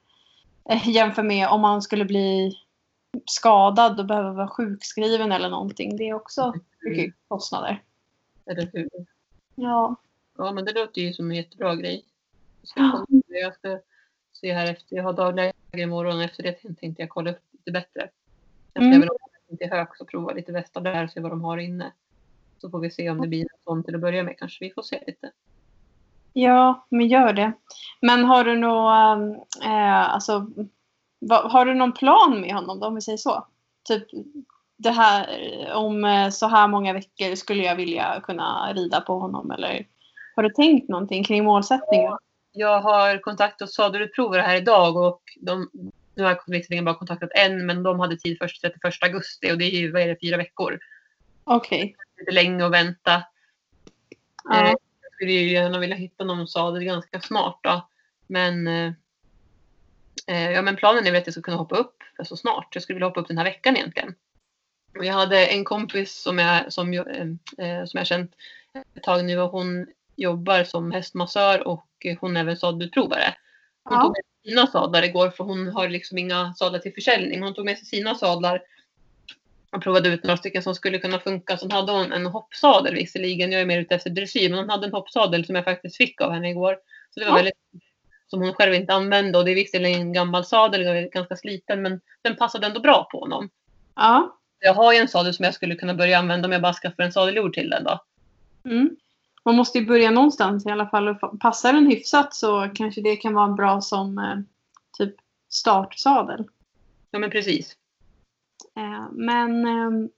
[0.69, 2.57] eh, jämför med om man skulle bli
[3.25, 5.97] skadad och behöva vara sjukskriven eller någonting.
[5.97, 7.81] Det är också mycket kostnader.
[8.45, 8.89] Eller hur?
[9.55, 9.95] Ja.
[10.37, 12.05] Ja, men det låter ju som en jättebra grej.
[12.61, 13.79] Jag ska, jag ska
[14.33, 14.95] se här efter.
[14.95, 16.21] Jag har dagläge imorgon.
[16.21, 18.09] Efter det tänkte jag kolla upp lite bättre.
[18.73, 19.01] Mm.
[19.01, 19.09] jag
[19.47, 21.91] inte är hög så prova lite västar där och se vad de har inne.
[22.57, 24.37] Så får vi se om det blir något sånt till att börja med.
[24.37, 25.31] Kanske vi får se lite.
[26.33, 27.51] Ja, men gör det.
[28.01, 28.89] Men har du nå,
[29.63, 30.47] eh, alltså,
[31.19, 33.47] vad, har du någon plan med honom då, om vi säger så?
[33.83, 34.07] Typ
[34.77, 35.27] det här,
[35.73, 39.87] om eh, så här många veckor skulle jag vilja kunna rida på honom eller
[40.37, 42.17] har du tänkt någonting kring målsättningar?
[42.51, 45.69] Jag har kontaktat sadelutprovare här idag och de,
[46.15, 49.57] nu har jag visserligen bara kontaktat en men de hade tid först 31 augusti och
[49.57, 50.79] det är ju vad är det, fyra veckor.
[51.43, 51.95] Okej.
[52.19, 53.15] Lite länge att vänta.
[53.15, 53.21] Eh,
[54.43, 54.67] Ja.
[55.01, 57.87] Jag skulle ju gärna vilja hitta någon sadel ganska snart då.
[58.27, 58.91] Men, eh,
[60.27, 62.75] eh, ja, men planen är väl att jag ska kunna hoppa upp så snart.
[62.75, 64.15] Jag skulle vilja hoppa upp den här veckan egentligen.
[64.93, 67.01] Jag hade en kompis som jag, som, eh,
[67.67, 68.31] eh, som jag känt
[68.95, 71.85] ett tag nu och hon jobbar som hästmassör och
[72.19, 73.33] hon är även sadelutprovare.
[73.83, 74.01] Hon Ja.
[74.01, 77.43] tog med sig sina sadlar igår för hon har liksom inga sadlar till försäljning.
[77.43, 78.61] Hon tog med sig sina sadlar
[79.71, 81.57] Jag provade ut några stycken som skulle kunna funka.
[81.57, 83.51] Sen hade hon en hoppsadel visserligen.
[83.51, 84.49] Jag är mer ute efter dressyr.
[84.49, 86.77] Men hon hade en hoppsadel som jag faktiskt fick av henne igår.
[87.13, 87.35] Så det var Ja.
[87.35, 87.53] väldigt
[88.27, 89.37] som hon själv inte använde.
[89.37, 91.81] Och det är visserligen en gammal sadel och ganska sliten.
[91.81, 93.49] Men den passade ändå bra på honom.
[93.95, 94.37] Ja.
[94.59, 97.03] Jag har ju en sadel som jag skulle kunna börja använda om jag bara skaffar
[97.03, 97.99] en sadeljord till den då.
[98.65, 98.89] Mm.
[99.47, 101.07] Man måste ju börja någonstans i alla fall.
[101.07, 104.37] Och Passar den hyfsat så kanske det kan vara bra som eh,
[104.97, 105.15] typ
[105.49, 106.47] startsadel.
[107.11, 107.75] Ja men precis.
[108.75, 110.09] Eh, men eh,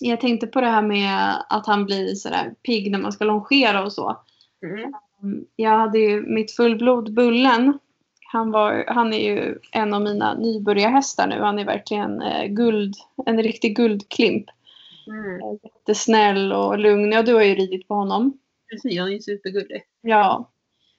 [0.00, 3.82] jag tänkte på det här med att han blir sådär pigg när man ska longera
[3.82, 4.20] och så.
[4.62, 4.94] Mm.
[5.22, 7.78] Mm, Jag hade ju mitt fullblod Bullen.
[8.32, 11.40] Han, var, han är ju en av mina nybörjarhästar nu.
[11.40, 12.94] Han är verkligen eh, guld,
[13.26, 14.46] en riktig guldklimp.
[15.06, 15.58] Mm.
[15.62, 17.12] Jättesnäll och lugn.
[17.12, 18.38] Ja, du har ju ridit på honom.
[18.70, 19.82] Precis, han är ju supergullig.
[20.00, 20.50] Ja.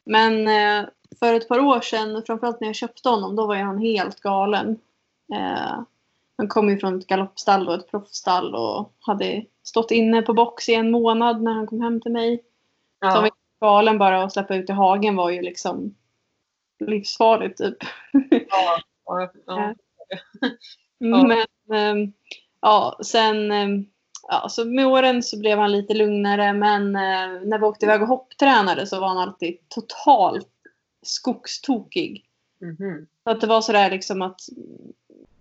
[0.06, 0.90] Men eh,
[1.20, 4.20] för ett par år sedan, framförallt när jag köpte honom, då var ju han helt
[4.20, 4.80] galen.
[5.34, 5.80] Eh,
[6.38, 10.70] han kom ju från ett galoppstall och ett proffsstall och hade stått inne på box
[10.70, 12.44] i en månad när han kom hem till mig.
[13.00, 13.68] Så han var Ja.
[13.68, 15.96] galen bara att släppa ut i hagen var ju liksom
[16.80, 17.78] livsfarligt typ.
[18.50, 18.80] Ja.
[19.06, 19.30] Ja.
[19.46, 19.74] Ja.
[20.98, 21.24] Ja.
[21.28, 22.14] Men ehm,
[22.62, 23.86] ja, sen ehm,
[24.28, 28.02] ja, så med åren så blev han lite lugnare men eh, när vi åkte iväg
[28.02, 30.50] och hopptränade så var han alltid totalt
[31.02, 32.26] skogstokig.
[32.62, 33.08] Mhm.
[33.24, 34.42] Så att det var sådär liksom att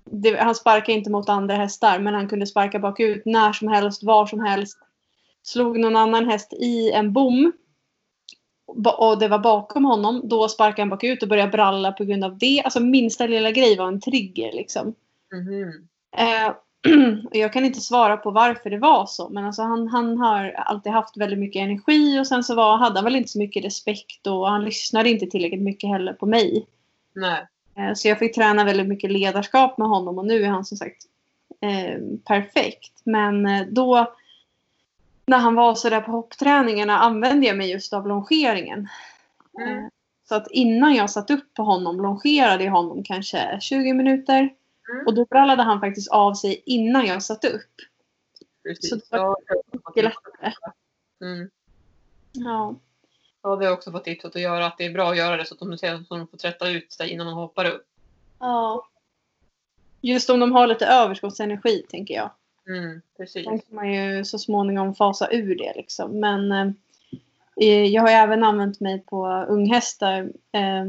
[0.04, 4.02] det, han sparkade inte mot andra hästar men han kunde sparka bakut när som helst,
[4.02, 4.78] var som helst.
[5.42, 7.52] Slog någon annan häst i en bom
[8.98, 12.38] och det var bakom honom, då sparkade han bakut och började bralla på grund av
[12.38, 12.62] det.
[12.64, 14.94] Alltså minsta lilla grej var en trigger liksom.
[15.32, 15.88] Mhm.
[16.16, 16.56] Eh, och
[17.32, 19.28] jag kan inte svara på varför det var så.
[19.28, 22.96] Men alltså han, han har alltid haft väldigt mycket energi och sen så var, hade
[22.96, 26.66] han väl inte så mycket respekt och han lyssnade inte tillräckligt mycket heller på mig.
[27.14, 27.46] Nej.
[27.76, 30.76] Eh, så jag fick träna väldigt mycket ledarskap med honom och nu är han som
[30.76, 31.02] sagt
[31.60, 33.00] eh, perfekt.
[33.04, 34.14] Men eh, då
[35.26, 38.88] när han var så där på hoppträningarna använde jag mig just av longeringen.
[39.58, 39.78] Mm.
[39.78, 39.84] Eh,
[40.28, 44.50] Så att innan jag satt upp på honom longerade jag honom kanske 20 minuter.
[44.92, 45.06] Mm.
[45.06, 47.70] Och då brallade han faktiskt av sig innan jag satt upp.
[48.62, 48.90] Precis.
[48.90, 49.36] Så det var
[49.72, 50.52] mycket lättare.
[51.20, 51.50] Mm.
[52.32, 52.76] Ja.
[53.42, 54.66] Ja, det har jag också fått tipsat att göra.
[54.66, 56.70] Att det är bra att göra det så att de ser att de får tvätta
[56.70, 57.86] ut sig innan man hoppar upp.
[58.38, 58.88] ja.
[60.04, 62.30] Just om de har lite överskottsenergi tänker jag.
[62.68, 63.44] Mm, precis.
[63.44, 66.20] Sen kan man ju så småningom fasa ur det liksom.
[66.20, 66.52] Men
[67.56, 70.32] eh, jag har ju även använt mig på unghästar.
[70.52, 70.84] Eh,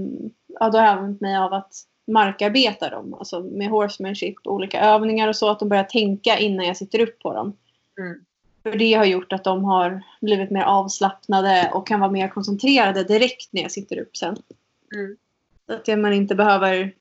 [0.47, 1.73] ja, då har jag använt mig av att
[2.08, 3.13] markarbeta dem.
[3.13, 5.50] Alltså med horsemanship, olika övningar och så.
[5.50, 7.58] Att de börjar tänka innan jag sitter upp på dem.
[8.00, 8.26] Mm.
[8.63, 13.04] För det har gjort att de har blivit mer avslappnade och kan vara mer koncentrerade
[13.04, 14.38] direkt när jag sitter upp sen.
[14.96, 15.18] Mm.
[15.68, 16.94] Så att man inte behöver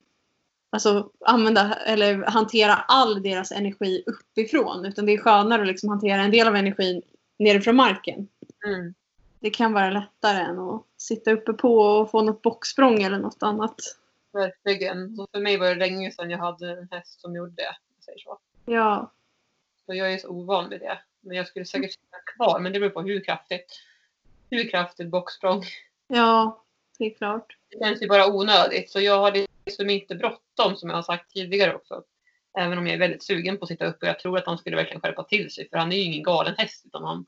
[0.69, 4.85] alltså, använda eller hantera all deras energi uppifrån.
[4.85, 7.01] Utan det är skönare att liksom hantera en del av energin
[7.39, 8.27] nerifrån marken.
[8.65, 8.93] Mm.
[9.39, 13.43] Det kan vara lättare än att sitta uppe på och få något bocksprång eller något
[13.43, 13.75] annat.
[14.33, 15.15] Verkligen.
[15.15, 17.75] Så för mig var det länge sedan jag hade en häst som gjorde det.
[17.95, 18.39] jag Säger så.
[18.65, 19.11] Ja.
[19.85, 20.99] så jag är så ovan vid det.
[21.21, 22.59] Men jag skulle säkert sitta kvar.
[22.59, 23.79] Men det beror på hur kraftigt.
[24.49, 25.63] Hur kraftigt boxsprång.
[26.07, 26.63] Ja,
[26.97, 27.57] det är klart.
[27.69, 28.91] Det känns ju bara onödigt.
[28.91, 32.03] Så jag har liksom inte bråttom som jag har sagt tidigare också.
[32.57, 34.57] Även om jag är väldigt sugen på att sitta upp och jag tror att han
[34.57, 35.69] skulle verkligen skärpa till sig.
[35.69, 36.85] För han är ju ingen galen häst.
[36.85, 37.25] Utan han,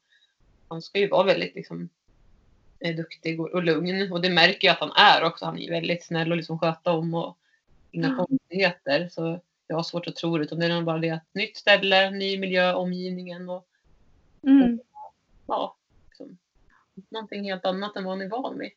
[0.68, 1.90] han ska ju vara väldigt liksom,
[2.80, 4.12] eh, duktig och, och lugn.
[4.12, 5.46] Och det märker jag att han är också.
[5.46, 7.38] Han är väldigt snäll och liksom sköta om och
[7.92, 8.26] inga Ja.
[8.26, 9.10] konstigheter.
[9.12, 10.44] Så jag har svårt att tro det.
[10.44, 13.68] Utan det är nog bara det att nytt ställe, ny miljö, omgivningen och
[14.48, 14.80] Mm.
[15.48, 15.76] ja,
[16.10, 16.38] liksom,
[17.10, 18.72] någonting helt annat än vad han är van vid.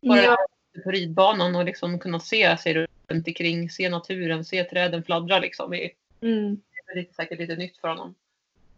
[0.00, 0.36] Bara Ja.
[0.84, 5.70] på ridbanan och liksom kunna se sig runt omkring, se naturen, se träden fladdra liksom.
[5.70, 6.60] Det är Mm.
[6.94, 8.14] lite, säkert lite nytt för honom.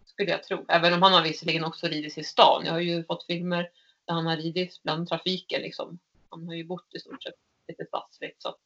[0.07, 0.64] Skulle jag tro.
[0.68, 2.62] Även om han har visserligen också ridit i stan.
[2.66, 3.70] Jag har ju fått filmer
[4.04, 5.98] där han har ridit bland trafiken liksom.
[6.30, 7.34] Han har ju bott i stort sett
[7.68, 8.60] lite stadsligt så att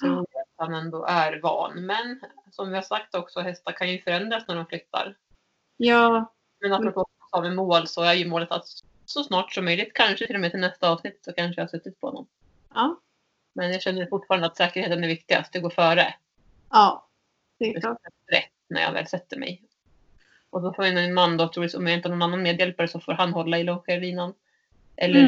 [0.00, 1.86] tror att han ändå är van.
[1.86, 5.16] Men som vi har sagt också, hästar kan ju förändras när de flyttar.
[5.76, 6.34] Ja.
[6.60, 8.66] Men apropå av med mål så är ju målet att
[9.04, 11.70] så snart som möjligt, kanske till och med till nästa avsnitt, så kanske jag har
[11.70, 12.28] suttit på honom.
[12.74, 13.00] Ja.
[13.52, 15.52] Men jag känner fortfarande att säkerheten är viktigast.
[15.52, 16.14] Det går före.
[16.70, 17.08] Ja.
[17.58, 17.98] Det är klart.
[18.26, 19.69] Rätt när jag väl sätter mig.
[20.50, 22.88] Och då får ju en man då, troligtvis om jag inte har någon annan medhjälpare,
[22.88, 24.34] så får han hålla i longerlinan.
[24.96, 25.18] Eller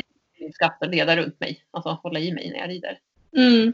[0.41, 0.53] Mm.
[0.53, 1.65] skatta leda runt mig.
[1.71, 3.01] Alltså hålla i mig när jag rider.
[3.37, 3.73] Mm.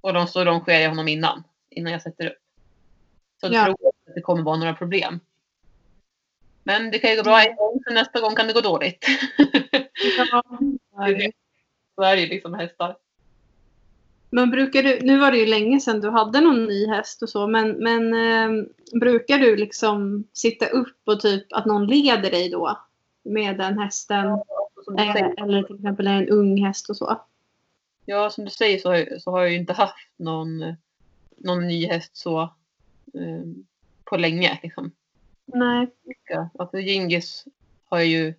[0.00, 1.42] Och de så longerar jag honom innan.
[1.70, 2.38] Innan jag sätter upp.
[3.40, 3.64] Så jag Ja.
[3.64, 5.20] tror att det kommer vara några problem.
[6.62, 9.04] Men det kan ju gå bra en gång, så nästa gång kan det gå dåligt.
[10.30, 10.42] Ja.
[11.94, 12.96] så är det ju liksom hästar.
[14.30, 17.28] Men brukar du, nu var det ju länge sedan du hade någon ny häst och
[17.28, 18.64] så, men, men eh,
[19.00, 22.78] brukar du liksom sitta upp och typ att någon leder dig då
[23.22, 24.26] med den hästen?
[24.26, 27.20] Du Eh, eller till exempel en ung häst och så?
[28.06, 30.76] ja, som du säger så, har så har jag ju inte haft någon,
[31.36, 32.42] någon ny häst så
[33.14, 33.42] eh,
[34.04, 34.58] på länge.
[34.62, 34.92] Liksom.
[35.44, 35.88] Nej.
[36.28, 37.44] Ja, Alltså Gingis
[37.84, 38.34] har jag ju,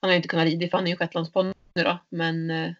[0.00, 1.98] han har ju inte kunnat rida för han är ju shetlandsponny då.
[2.08, 2.72] Men eh,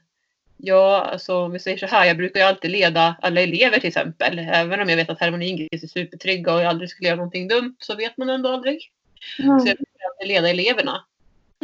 [0.63, 3.89] ja, alltså om vi säger så här, jag brukar ju alltid leda alla elever till
[3.89, 4.39] exempel.
[4.39, 7.49] Även om jag vet att Hermione och är supertrygga och jag aldrig skulle göra någonting
[7.49, 8.91] dumt så vet man ändå aldrig.
[9.37, 11.05] Så jag brukar alltid leda eleverna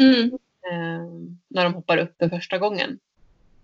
[0.01, 0.25] Mm.
[0.71, 2.99] eh, när de hoppar upp för första gången.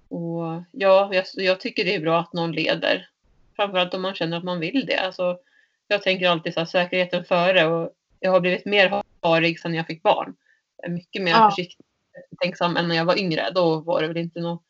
[0.09, 3.09] Och ja, jag, jag tycker det är bra att någon leder.
[3.57, 4.97] Framförallt om man känner att man vill det.
[4.97, 5.38] Alltså,
[5.88, 7.90] jag tänker alltid så här, säkerheten före och
[8.21, 10.35] jag har blivit mer harig sedan jag fick barn.
[10.88, 11.51] Mycket mer Ja.
[11.51, 11.87] försiktig
[12.33, 13.51] och tänksam än när jag var yngre.
[13.55, 14.62] Då var det väl inte nå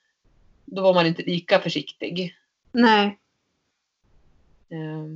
[0.64, 2.34] då var man inte lika försiktig.
[2.72, 3.18] Nej.
[4.68, 5.06] Eh,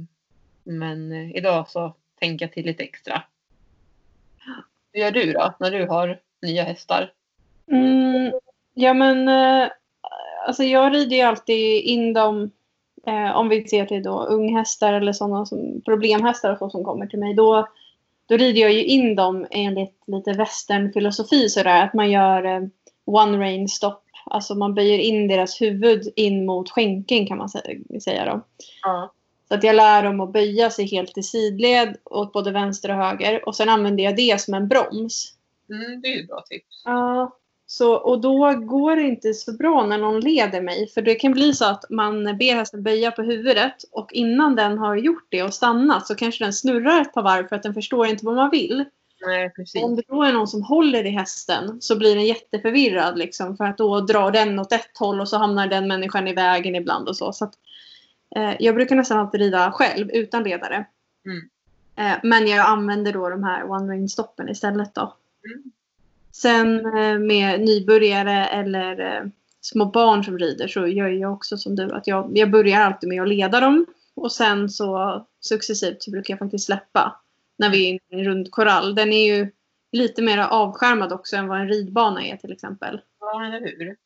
[0.64, 3.22] men eh, idag så tänker jag till lite extra.
[4.92, 7.12] Hur gör du då när du har nya hästar?
[7.70, 8.32] Mm,
[8.74, 9.70] ja men eh,
[10.46, 12.50] alltså jag rider ju alltid in dem
[13.06, 17.06] eh, om vi ser till då unghästar eller sådana som problemhästar och så som kommer
[17.06, 17.34] till mig.
[17.34, 17.68] Då,
[18.26, 22.68] då rider jag ju in dem enligt lite västernfilosofi sådär att man gör eh,
[23.04, 24.05] one rain stop.
[24.30, 28.40] Alltså man böjer in deras huvud in mot skänken kan man sä- säga då.
[28.82, 29.12] Ja.
[29.48, 32.96] Så att jag lär dem att böja sig helt i sidled åt både vänster och
[32.96, 35.32] höger och sen använder jag det som en broms.
[35.70, 36.82] Mm, det är ju ett bra tips.
[36.84, 37.36] Ja,
[37.66, 40.88] så, och då går det inte så bra när någon leder mig.
[40.88, 44.78] För det kan bli så att man ber hästen böja på huvudet och innan den
[44.78, 47.74] har gjort det och stannat så kanske den snurrar ett par varv för att den
[47.74, 48.84] förstår inte vad man vill.
[49.20, 49.82] Nej, precis.
[49.82, 53.64] Om det då är någon som håller i hästen så blir den jätteförvirrad liksom, för
[53.64, 57.08] att då drar den åt ett håll och så hamnar den människan i vägen ibland
[57.08, 57.32] och så.
[57.32, 57.54] så att,
[58.36, 60.86] eh, jag brukar nästan alltid rida själv utan ledare.
[61.26, 61.48] Mm.
[61.96, 65.14] Eh, men jag använder då de här one ring stoppen istället då.
[65.44, 65.72] Mm.
[66.32, 69.28] Sen eh, med nybörjare eller eh,
[69.60, 71.92] små barn som rider så gör jag också som du.
[71.92, 73.86] Att jag, jag börjar alltid med att leda dem.
[74.14, 77.20] Och sen så successivt så brukar jag faktiskt släppa.
[77.56, 78.94] När vi är i en rund korall.
[78.94, 79.50] Den är ju
[79.92, 83.00] lite mer avskärmad också än vad en ridbana är till exempel.
[83.20, 83.96] Ja, eller hur?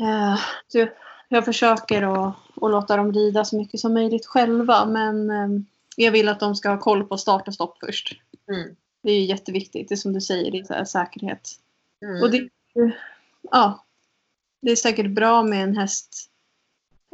[0.00, 0.88] Eh, så
[1.28, 4.86] jag försöker att, att låta dem rida så mycket som möjligt själva.
[4.86, 5.48] Men eh,
[5.96, 8.20] jag vill att de ska ha koll på start och stopp först.
[8.48, 8.76] Mm.
[9.02, 9.88] Det är ju jätteviktigt.
[9.88, 11.48] Det är som du säger, det är säkerhet.
[12.04, 12.22] Mm.
[12.22, 12.48] Och det,
[13.50, 13.84] ja,
[14.62, 16.30] det är säkert bra med en häst.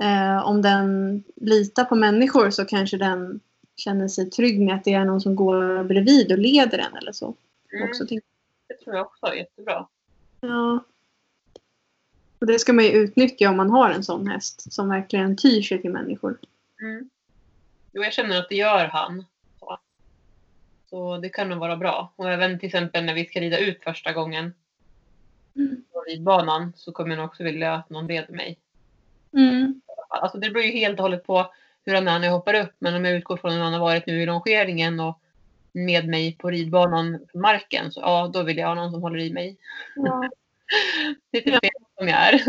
[0.02, 3.40] Eh, om den litar på människor så kanske den
[3.76, 7.12] känner sig trygg med att det är någon som går bredvid och leder den eller
[7.12, 7.34] så.
[7.72, 7.88] Mm.
[7.88, 8.26] Också, tänker
[8.68, 9.86] Det tror jag också är jättebra.
[10.40, 10.84] ja.
[12.38, 15.62] Och det ska man ju utnyttja om man har en sån häst som verkligen tyr
[15.62, 16.38] sig till människor.
[16.80, 17.10] Mm.
[17.92, 19.24] Jo, jag känner att det gör han.
[19.60, 19.78] Så.
[20.90, 22.12] så det kan nog vara bra.
[22.16, 24.54] Och även till exempel när vi ska rida ut första gången
[25.56, 25.84] Mm.
[25.92, 28.58] på ridbanan så kommer jag nog också vilja att någon leder mig.
[29.32, 29.80] Mm.
[30.08, 31.54] Alltså det beror ju helt och hållet på
[31.86, 32.72] hur han är när jag hoppar upp.
[32.78, 35.20] Men om jag utgår från hur han har varit nu i longeringen och
[35.72, 39.18] med mig på ridbanan på marken så ja, då vill jag ha någon som håller
[39.18, 39.56] i mig.
[39.96, 40.30] Ja.
[41.32, 41.58] Lite Ja.
[41.60, 42.42] fel som jag är.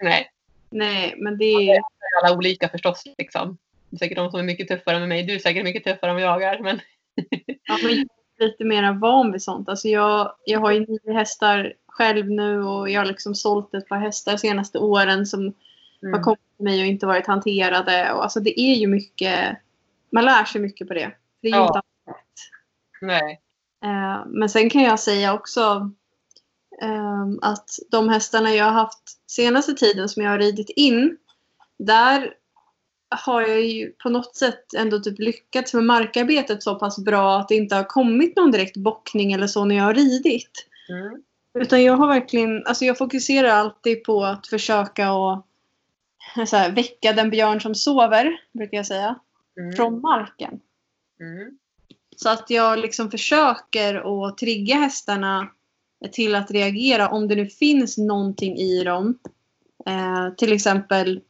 [0.02, 0.30] Nej,
[0.72, 1.80] Nej, men det är
[2.22, 3.58] alla olika förstås liksom.
[3.90, 5.22] Det är säkert de som är mycket tuffare med mig.
[5.22, 6.58] Du är säkert mycket tuffare än vad jag är.
[6.58, 6.80] Men
[7.64, 9.68] Ja, men lite mer van vid sånt.
[9.68, 13.88] Alltså jag, jag har ju nio hästar själv nu och jag har liksom sålt ett
[13.88, 15.54] par hästar de senaste åren som
[16.02, 16.22] har mm.
[16.22, 18.12] kommit till mig och inte varit hanterade.
[18.12, 19.56] Och alltså det är ju mycket,
[20.12, 21.12] man lär sig mycket på det.
[21.42, 21.66] Det är ju Ja.
[21.66, 22.16] inte lätt.
[23.00, 23.40] Nej.
[23.84, 25.90] Eh, Men sen kan jag säga också
[26.82, 31.16] ehm, att de hästarna jag har haft senaste tiden som jag har ridit in,
[31.78, 32.34] där
[33.24, 37.48] har jag ju på något sätt ändå typ lyckats med markarbetet så pass bra att
[37.48, 40.66] det inte har kommit någon direkt bockning eller så när jag har ridit.
[40.88, 41.22] Mm.
[41.58, 45.46] Utan jag har verkligen, alltså jag fokuserar alltid på att försöka att
[46.46, 49.18] så här, väcka den björn som sover, brukar jag säga,
[49.58, 49.76] Mm.
[49.76, 50.60] från marken.
[51.20, 51.58] Mm.
[52.16, 53.94] Så att jag liksom försöker
[54.28, 55.48] att trigga hästarna
[56.12, 59.18] till att reagera om det nu finns någonting i dem.
[59.86, 61.20] Eh, till exempel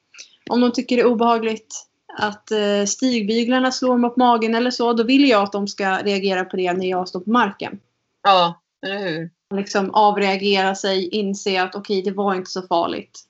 [0.50, 1.86] om de tycker det är obehagligt
[2.18, 4.92] att eh, stigbyglarna slår mot magen eller så.
[4.92, 7.80] Då vill jag att de ska reagera på det när jag står på marken.
[8.22, 9.30] Ja, eller hur?
[9.56, 13.20] Liksom avreagera sig, inse att okej, det var inte så farligt.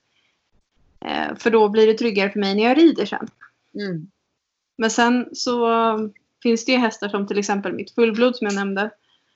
[1.04, 3.28] Eh, för då blir det tryggare för mig när jag rider sen.
[3.74, 4.10] Mm.
[4.78, 5.68] Men sen så
[6.42, 8.90] finns det ju hästar som till exempel mitt fullblod som jag nämnde.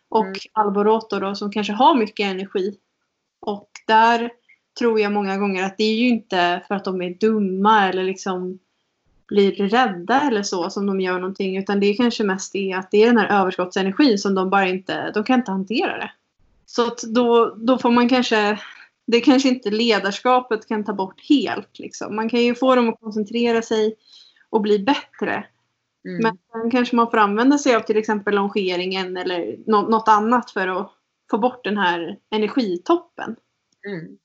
[0.09, 0.39] Och Mm.
[0.53, 2.77] Alboroto då som kanske har mycket energi.
[3.41, 4.31] Och där
[4.79, 8.05] tror jag många gånger att det är ju inte för att de är dumma eller
[8.05, 8.59] liksom
[9.29, 11.57] blir rädda eller så som de gör någonting.
[11.57, 14.69] Utan det är kanske mest det att det är den här överskottsenergin som de bara
[14.69, 16.11] inte, de kan inte hantera det.
[16.67, 18.59] Så då, då får man kanske,
[19.07, 21.79] det kanske inte ledarskapet kan ta bort helt.
[21.79, 22.17] Liksom.
[22.17, 23.97] Man kan ju få dem att koncentrera sig
[24.51, 25.47] och bli bättre.
[26.09, 26.23] Mm.
[26.23, 30.51] Men sen kanske man får använda sig av till exempel longeringen eller nå- något annat
[30.51, 30.93] för att
[31.31, 33.37] få bort den här energitoppen.
[33.87, 34.19] Mm.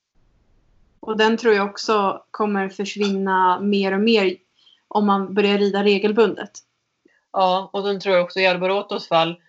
[1.00, 4.36] Och den tror jag också kommer försvinna mer och mer
[4.88, 6.52] om man börjar rida regelbundet.
[7.32, 9.42] Ja, och sen tror jag också i Alborotos fall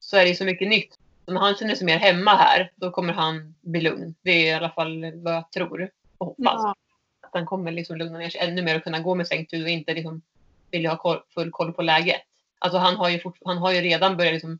[0.00, 0.98] så är det så mycket nytt.
[1.28, 4.14] När han känner sig mer hemma här, då kommer han bli lugn.
[4.22, 6.54] Det är i alla fall vad jag tror och hoppas.
[6.54, 6.74] Ja,
[7.22, 9.66] Att han kommer liksom lugna ner sig ännu mer och kunna gå med sänkt huvud
[9.66, 10.22] och inte liksom
[10.70, 12.22] vilja ha koll, full koll på läget.
[12.58, 14.58] Alltså han har ju, fort, han har ju redan börjat liksom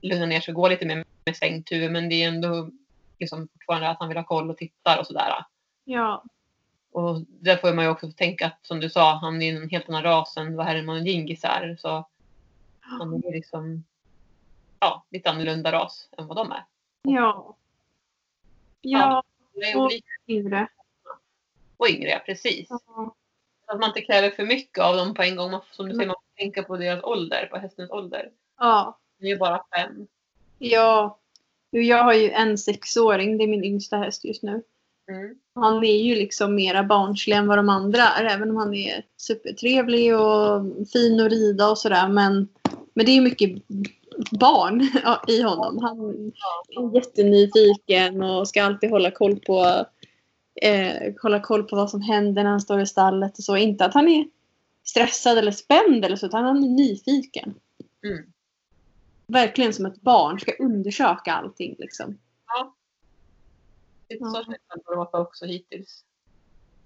[0.00, 2.70] lugna ner sig och gå lite mer med sänkt huvud men det är ändå
[3.18, 5.44] liksom fortfarande att han vill ha koll och tittar och sådär.
[5.84, 6.24] ja,
[6.92, 9.88] Och där får man ju också tänka att som du sa, han är en helt
[9.88, 11.76] annan ras än vad Herman och Djingis är.
[11.80, 12.08] Så
[12.80, 13.84] han är liksom
[14.84, 16.64] ja, lite annorlunda ras än vad de är.
[17.02, 17.56] ja.
[18.80, 19.22] Ja,
[19.54, 19.90] Det är Och-
[20.26, 20.68] yngre.
[21.76, 22.66] och yngre, precis.
[22.70, 23.14] Ja.
[23.66, 25.50] Att man inte kräver för mycket av dem på en gång.
[25.50, 28.30] Man, som du säger, man får tänka på deras ålder, på hästens ålder.
[28.58, 28.98] Ja.
[29.18, 30.06] Det är ju bara fem.
[30.58, 31.18] ja.
[31.70, 34.62] Jag har ju en sexåring, det är min yngsta häst just nu.
[35.08, 35.38] Mm.
[35.54, 38.24] Han är ju liksom mera barnslig än vad de andra är.
[38.24, 42.08] Även om han är supertrevlig och fin att rida och sådär.
[42.08, 42.48] Men,
[42.94, 43.50] men det är mycket
[44.30, 44.80] barn
[45.28, 45.78] i honom.
[45.78, 46.32] Han
[46.68, 49.86] är jättenyfiken och ska alltid hålla koll på
[50.62, 53.56] eh, hålla koll på vad som händer när han står i stallet och så.
[53.56, 54.28] Inte att han är
[54.84, 57.54] stressad eller spänd eller så, utan han är nyfiken.
[58.04, 58.24] Mm.
[59.26, 62.18] Verkligen som ett barn, ska undersöka allting liksom.
[62.46, 62.74] Ja.
[64.08, 66.04] så känns det Alborota också hittills.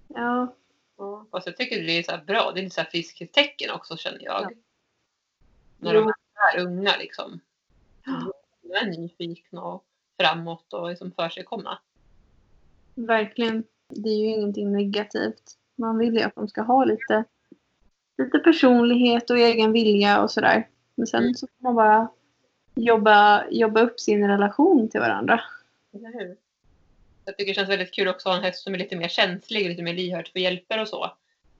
[0.07, 0.55] Ja,
[0.99, 1.25] Ja.
[1.31, 2.51] Fast jag tycker det är så bra.
[2.51, 4.43] Det är lite så här friskhetstecken också känner jag.
[4.43, 4.49] Ja.
[5.77, 6.13] När de
[6.53, 7.39] är unga liksom.
[8.61, 9.83] De är nyfikna och
[10.19, 11.79] framåt och liksom försigkomna.
[12.95, 13.63] verkligen.
[13.89, 15.57] Det är ju ingenting negativt.
[15.75, 17.23] Man vill ju att de ska ha lite,
[18.17, 20.67] lite personlighet och egen vilja och sådär.
[20.95, 21.33] Men sen Mm.
[21.35, 22.09] så får man bara
[22.75, 25.41] jobba, jobba upp sin relation till varandra.
[25.93, 26.37] Eller hur?
[27.25, 29.07] Jag tycker det känns väldigt kul också att ha en häst som är lite mer
[29.07, 31.11] känslig, lite mer lyhörd för hjälper och så.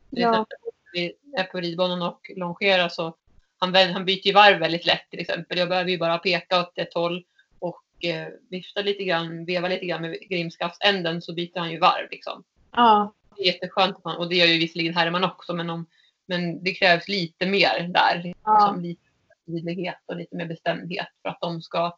[0.09, 0.29] Till Ja.
[0.29, 3.13] exempel när vi är på ridbanan och longerar så
[3.60, 5.58] han, han byter ju varv väldigt lätt till exempel.
[5.58, 7.26] Jag behöver ju bara peka åt ett håll
[7.60, 12.08] och eh, vifta lite grann, veva lite grann med grimskaftsänden så byter han ju varv
[12.12, 12.43] liksom.
[12.72, 15.86] Ja, Det är jätteskönt att man, och det gör ju visserligen Herman också men, om,
[16.26, 18.34] men det krävs lite mer där.
[18.43, 18.54] Ja.
[18.54, 19.02] Liksom, lite
[19.45, 21.98] tydlighet och lite mer bestämdhet för att de ska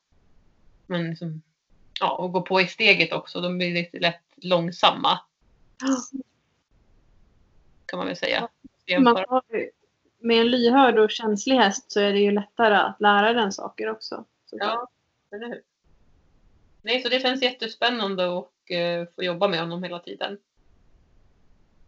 [0.88, 1.42] men liksom,
[2.00, 3.42] ja, och gå på i steget också.
[3.42, 5.20] De blir lite lätt långsamma
[7.86, 8.50] kan man väl säga.
[9.00, 9.44] man har
[10.22, 13.90] med en lyhörd och känslig häst så är det ju lättare att lära den saker
[13.90, 14.26] också.
[14.52, 14.88] Ja,
[15.32, 15.62] eller hur?
[16.82, 20.38] Nej, så det känns jättespännande att eh, få jobba med honom hela tiden.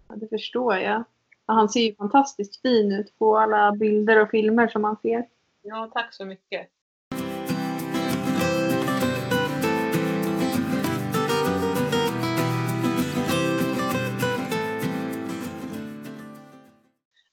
[0.07, 1.03] Ja, det förstår jag.
[1.45, 5.27] Ja, han ser ju fantastiskt fin ut på alla bilder och filmer som man ser.
[5.61, 6.69] Ja, tack så mycket.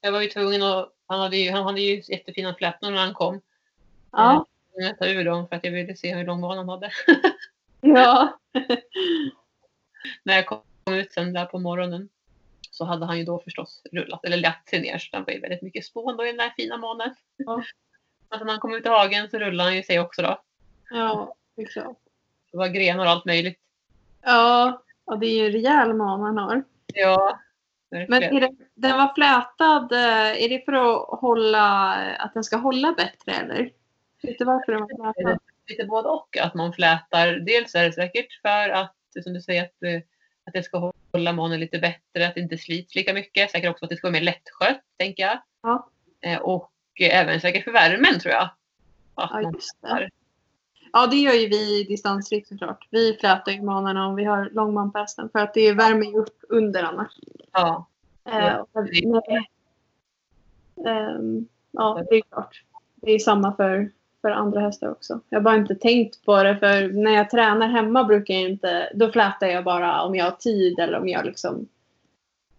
[0.00, 0.92] Jag var ju tvungen att...
[1.06, 3.40] Han hade ju, han hade ju jättefina flätor när han kom.
[4.12, 4.46] Ja.
[4.74, 6.90] Jag ta ur dem för att jag ville se hur lång han hade.
[7.80, 8.38] Ja.
[10.22, 12.08] när jag kom ut sen där på morgonen
[12.70, 15.40] så hade han ju då förstås rullat eller lagt sig ner så det var ju
[15.40, 17.14] väldigt mycket spån då i den där fina månen.
[17.36, 17.62] Ja.
[18.32, 20.42] Alltså när han kom ut i hagen så rullade han ju sig också då.
[20.90, 21.34] Ja,
[21.72, 21.98] klart.
[22.50, 23.58] Det var grenar och allt möjligt.
[24.22, 26.64] Ja, ja det är ju en rejäl man han har.
[26.94, 27.40] Ja,
[27.90, 32.56] Men är det, den var flätad, eh, är det för att hålla, att den ska
[32.56, 33.70] hålla bättre eller?
[34.22, 35.38] Du varför den var flätad?
[35.70, 36.36] lite både och.
[36.36, 37.32] Att man flätar.
[37.32, 40.00] Dels är det säkert för att, som du säger, att, eh,
[40.46, 43.50] att det ska hålla månen lite bättre, att det inte slits lika mycket.
[43.50, 45.42] Säkert också att det ska vara mer lättskött, tänker jag.
[45.62, 45.90] Ja.
[46.20, 48.50] Eh, Och eh, även säkert för värmen, tror jag.
[49.14, 50.10] Att Ja, just det.
[50.92, 52.88] Ja, det gör ju vi i distansritt såklart.
[52.90, 56.18] Vi flätar ju manarna om vi har långman på hästen för att det värmer ju
[56.18, 57.12] upp under annars.
[57.52, 57.86] Ja,
[58.24, 58.64] Eh,
[59.04, 59.50] nej.
[60.86, 62.64] Ehm, ja, det är klart.
[62.94, 65.20] Det är samma för, för andra hästar också.
[65.28, 68.92] Jag har bara inte tänkt på det för när jag tränar hemma brukar jag inte,
[68.94, 71.68] då flätar jag bara om jag har tid eller om jag liksom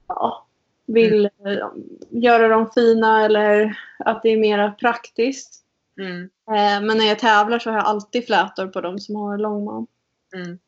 [0.07, 0.45] ja,
[0.85, 1.67] vill eh,
[2.09, 5.63] göra dem fina eller att det är mer praktiskt.
[6.01, 9.37] Mm, Eh, men när jag tävlar så har jag alltid flätor på dem som har
[9.37, 9.87] långman.
[10.33, 10.59] mm.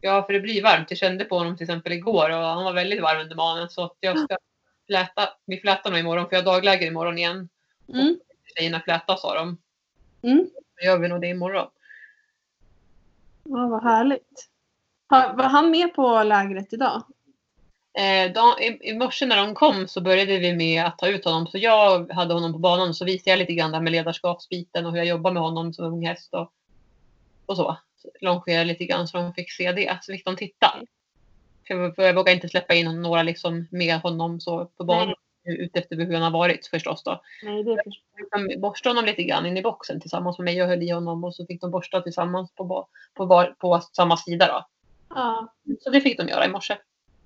[0.00, 0.90] Ja, för det blir varmt.
[0.90, 3.84] Jag kände på honom till exempel igår och han var väldigt varm under magen så
[3.84, 4.36] att jag ska
[4.86, 5.28] fläta.
[5.44, 7.48] Vi flätar nog imorgon för jag har dagläger imorgon igen.
[7.88, 8.18] Mm.
[8.56, 9.58] Tjejerna fläta sa de.
[10.22, 10.50] Mm.
[10.76, 11.68] Då gör vi nog det imorgon.
[13.44, 14.48] Ja, vad härligt.
[15.08, 17.02] Var han med på lägret idag?
[17.98, 21.24] Eh, då, i, I morse när de kom så började vi med att ta ut
[21.24, 21.46] honom.
[21.46, 24.86] Så jag hade honom på banan och så visade jag lite grann där med ledarskapsbiten
[24.86, 26.52] och hur jag jobbar med honom som ung häst och,
[27.46, 27.76] och så.
[28.20, 29.98] longerade lite grann så de fick se det.
[30.02, 30.80] Så fick de titta.
[31.68, 35.14] För jag, vågar inte släppa in några liksom med honom så på banan.
[35.46, 37.20] Utefter hur han har varit förstås då.
[37.42, 37.82] Nej, det
[38.30, 41.24] De borstade honom lite grann in i boxen tillsammans med mig och höll i honom
[41.24, 44.66] och så fick de borsta tillsammans på, på, bar, på samma sida då.
[45.14, 45.54] Ja.
[45.80, 46.76] Så det fick de göra i morse.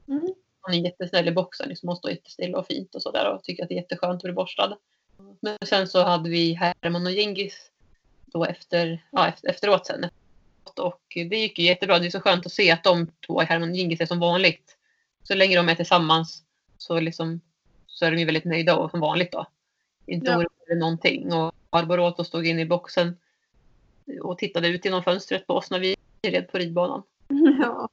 [0.09, 0.35] Mm.
[0.69, 3.63] Han är jättesnäll i boxen, liksom, och står jättestilla och fint och sådär och tycker
[3.63, 4.77] att det är jätteskönt att bli borstad.
[5.41, 7.71] Men sen så hade vi Herman och Gengis
[8.27, 10.07] då efter, ja, efter, efteråt sen.
[10.65, 11.99] Och det gick ju jättebra.
[11.99, 14.77] Det är så skönt att se att de två, Herman och Gengis, är som vanligt.
[15.23, 16.43] Så länge de är tillsammans
[16.79, 17.41] så, liksom,
[17.87, 19.47] så är de ju väldigt nöjda och som vanligt då.
[20.07, 20.37] Inte Ja.
[20.37, 21.33] oroade över någonting.
[21.33, 23.17] Och Arboroto stod inne i boxen
[24.23, 27.03] och tittade ut genom fönstret på oss när vi red på ridbanan
[27.63, 27.89] Ja.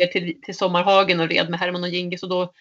[0.00, 2.52] Ner till, till Sommarhagen och red med Herman och Gingis och då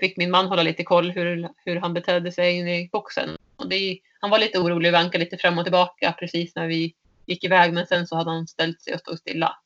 [0.00, 3.36] fick min man hålla lite koll hur, hur han betedde sig inne i boxen.
[3.56, 6.94] Och det, han var lite orolig och vankade lite fram och tillbaka precis när vi
[7.26, 9.56] gick iväg men sen så hade han ställt sig och stod stilla.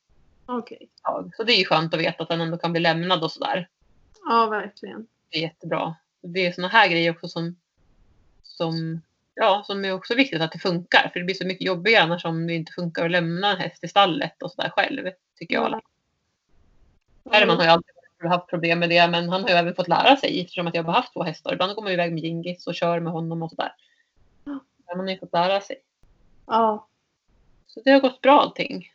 [1.03, 1.31] Tag.
[1.37, 3.69] Så det är ju skönt att veta att han ändå kan bli lämnad och sådär.
[4.29, 5.07] Ja, verkligen.
[5.31, 5.95] Det är jättebra.
[6.23, 7.57] Det är såna här grejer också som,
[8.43, 9.01] som,
[9.35, 11.11] ja, som är också viktigt att det funkar.
[11.13, 13.85] För det blir så mycket jobbigare annars om det inte funkar att lämna en häst
[13.85, 15.11] i stallet och sådär själv.
[15.39, 15.81] Tycker jag.
[17.33, 17.95] Herman har ju alltid
[18.31, 20.83] haft problem med det men han har ju även fått lära sig eftersom att jag
[20.83, 21.53] har haft två hästar.
[21.53, 23.73] Ibland går man iväg med Gingis och kör med honom och sådär.
[24.45, 25.77] Men han har ju fått lära sig.
[26.47, 26.87] Ja,
[27.67, 28.93] Så det har gått bra allting.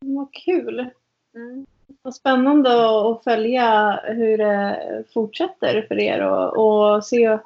[0.00, 0.90] vad kul.
[1.34, 1.66] Mm.
[2.02, 2.70] Vad spännande
[3.10, 6.56] att följa hur det fortsätter för er och,
[6.96, 7.38] och se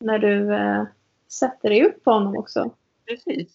[0.00, 0.84] när du eh,
[1.28, 2.70] sätter dig upp på honom också.
[3.06, 3.52] Precis.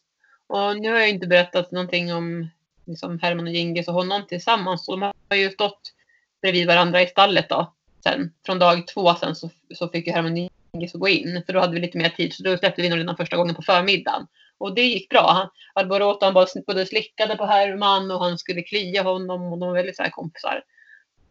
[0.47, 2.47] Och nu har jag inte berättat någonting om
[2.87, 4.85] liksom Herman och Gingis och honom tillsammans.
[4.85, 5.93] De har ju stått
[6.41, 7.73] bredvid varandra i stallet då.
[8.03, 11.43] Sen, från dag två sen så, så fick ju Herman och Gingis gå in.
[11.45, 12.33] För då hade vi lite mer tid.
[12.33, 14.27] Så då släppte vi honom redan första gången på förmiddagen.
[14.57, 15.31] Och det gick bra.
[15.31, 16.33] Han, Alboroto han
[16.67, 19.53] både slickade på Herman och han skulle klia honom.
[19.53, 20.63] Och de var väldigt så här kompisar.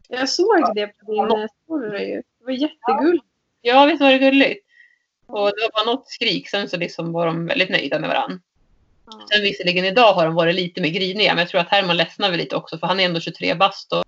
[0.09, 2.23] Jag såg det på din eh, story.
[2.39, 3.25] Det var jättegulligt.
[3.61, 4.67] Ja, visst var det gulligt.
[5.27, 6.49] Och det var bara något skrik.
[6.49, 8.39] Sen så liksom var de väldigt nöjda med varandra.
[9.07, 9.27] Ja.
[9.33, 12.31] Sen visserligen idag har de varit lite mer griniga, men jag tror att Herman ledsnar
[12.31, 14.05] väl lite också för han är ändå 23 bast och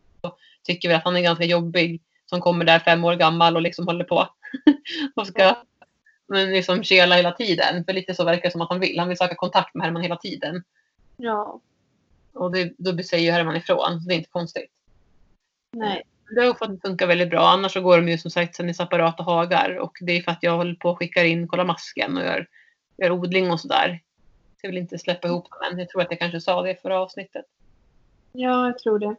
[0.64, 3.86] tycker väl att han är ganska jobbig som kommer där fem år gammal och liksom
[3.86, 4.28] håller på
[5.14, 5.57] och ska
[6.28, 7.84] men liksom kela hela tiden.
[7.84, 8.99] För lite så verkar det som att han vill.
[8.99, 10.62] Han vill söka kontakt med Herman hela tiden.
[11.16, 11.61] ja.
[12.32, 14.01] Och det, då säger ju Herman ifrån.
[14.01, 14.70] Så det är inte konstigt.
[15.76, 16.03] Nej.
[16.34, 17.49] Det har fått funka väldigt bra.
[17.49, 19.78] Annars så går de ju som sagt sen i separata hagar.
[19.78, 22.46] Och det är för att jag håller på och skickar in Kolla masken och gör,
[22.96, 24.01] gör odling och sådär.
[24.63, 25.79] Jag vill inte släppa ihop dem än.
[25.79, 27.45] Jag tror att jag kanske sa det i förra avsnittet.
[28.33, 29.17] Ja, jag tror det.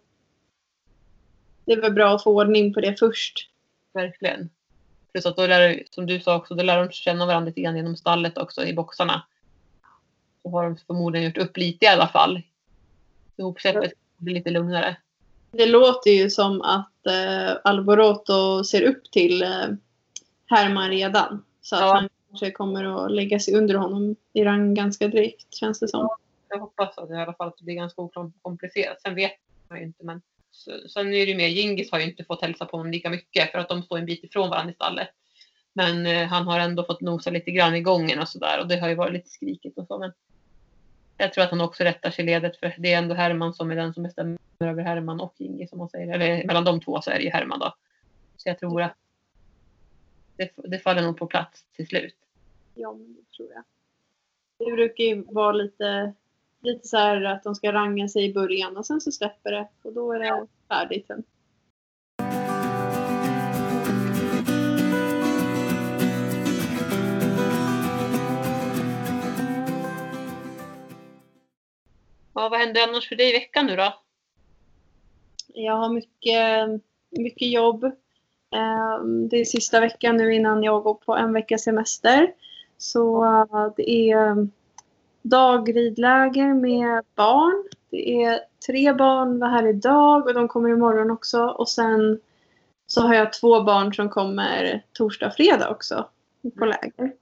[1.65, 3.49] Det är väl bra att få ordning på det först.
[3.93, 4.49] Verkligen.
[5.11, 7.75] Plus att då lär, som du sa också, då lär de känna varandra lite grann
[7.75, 9.23] genom stallet också i boxarna.
[10.43, 12.41] Så har de förmodligen gjort upp lite i alla fall.
[13.37, 14.97] Ihopsläppet blir lite lugnare.
[15.51, 19.65] Det låter ju som att eh, Alboroto ser upp till eh,
[20.45, 21.45] Herman redan.
[21.61, 21.93] Så att Ja.
[21.93, 26.09] han kanske kommer att lägga sig under honom i rang ganska direkt, känns det som.
[26.49, 29.01] Jag hoppas att, i alla fall att det blir ganska okomplicerat.
[29.01, 29.31] Sen vet
[29.69, 30.03] man ju inte.
[30.03, 30.21] Men
[30.89, 33.51] sen är det ju mer, Gingis har ju inte fått hälsa på honom lika mycket
[33.51, 35.09] för att de står en bit ifrån varandra i stallet.
[35.73, 38.77] Men eh, han har ändå fått nosa lite grann i gången och sådär och det
[38.77, 39.99] har ju varit lite skrikigt och så.
[39.99, 40.11] Men
[41.17, 43.71] jag tror att han också rättar sig i ledet för det är ändå Herman som
[43.71, 46.13] är den som bestämmer över Herman och Inge som man säger.
[46.13, 47.73] Eller mellan de två så är det ju Herman då.
[48.37, 48.95] Så jag tror att
[50.39, 52.15] det, det faller nog på plats till slut.
[52.75, 53.63] Ja, men det tror jag.
[54.57, 56.13] Det brukar ju vara lite,
[56.59, 59.67] lite så här att de ska ranga sig i början och sen så släpper det
[59.81, 61.23] och då är det färdigt sen.
[72.33, 74.01] Ja, vad händer annars för dig i veckan nu då?
[75.47, 77.91] Jag har mycket, mycket jobb.
[78.51, 82.33] Ehm, Det är sista veckan nu innan jag går på en veckas semester.
[82.77, 84.47] Så eh, det är
[85.21, 87.63] dagridläger med barn.
[87.89, 91.43] Det är tre barn var här idag och de kommer imorgon också.
[91.43, 92.19] Och sen
[92.87, 96.09] så har jag två barn som kommer torsdag och fredag också
[96.59, 97.13] på läger.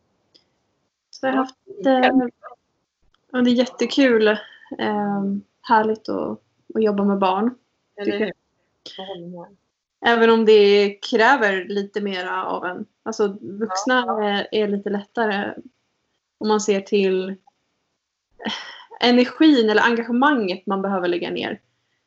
[1.09, 1.55] Så jag har haft
[1.85, 2.27] eh,
[3.31, 4.27] ja, det är jättekul.
[4.27, 5.23] Eh,
[5.61, 6.39] härligt att,
[6.75, 7.55] att jobba med barn.
[8.01, 8.31] Eller hur?
[10.05, 12.85] Även om det kräver lite mera av en.
[13.03, 15.53] Alltså vuxna är, är lite lättare
[16.37, 17.35] om man ser till
[19.01, 21.61] energin eller engagemanget man behöver lägga ner.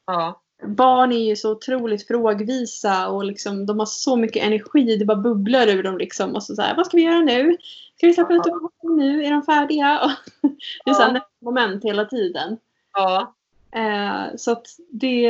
[0.06, 0.42] Ja.
[0.62, 4.96] Barn är ju så otroligt frågvisa och liksom, de har så mycket energi.
[4.96, 5.98] Det bara bubblar ur dem.
[5.98, 6.34] Liksom.
[6.34, 7.56] Och så, så här, vad ska vi göra nu?
[7.96, 9.24] Ska vi släppa ut dem nu?
[9.24, 10.00] Är de färdiga?
[10.42, 10.50] Och
[10.84, 12.58] det är så här moment hela tiden.
[12.92, 13.34] Ja.
[13.72, 15.22] Eh, så att det,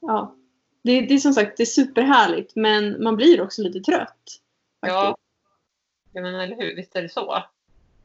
[0.00, 0.34] ja,
[0.82, 4.40] det, det är som sagt det är superhärligt men man blir också lite trött.
[4.80, 5.16] Ja.
[6.12, 6.76] Jag menar, eller hur?
[6.76, 7.42] Visst är det så?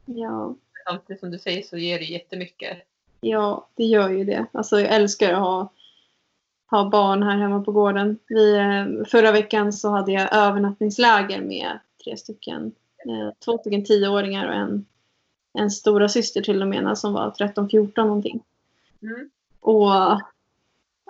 [0.04, 0.54] Ja,
[0.88, 2.78] Samtidigt som du säger så ger det jättemycket.
[3.20, 4.46] ja, det gör ju det.
[4.52, 5.72] Alltså jag älskar att ha,
[6.70, 8.18] ha barn här hemma på gården.
[8.26, 12.72] Vi, eh, förra veckan så hade jag övernattningsläger med tre stycken.
[13.08, 14.86] Eh, två stycken tioåringar och en,
[15.52, 18.42] en stora syster till och med som var 13-14 någonting.
[19.02, 19.30] Mm.
[19.60, 20.20] Och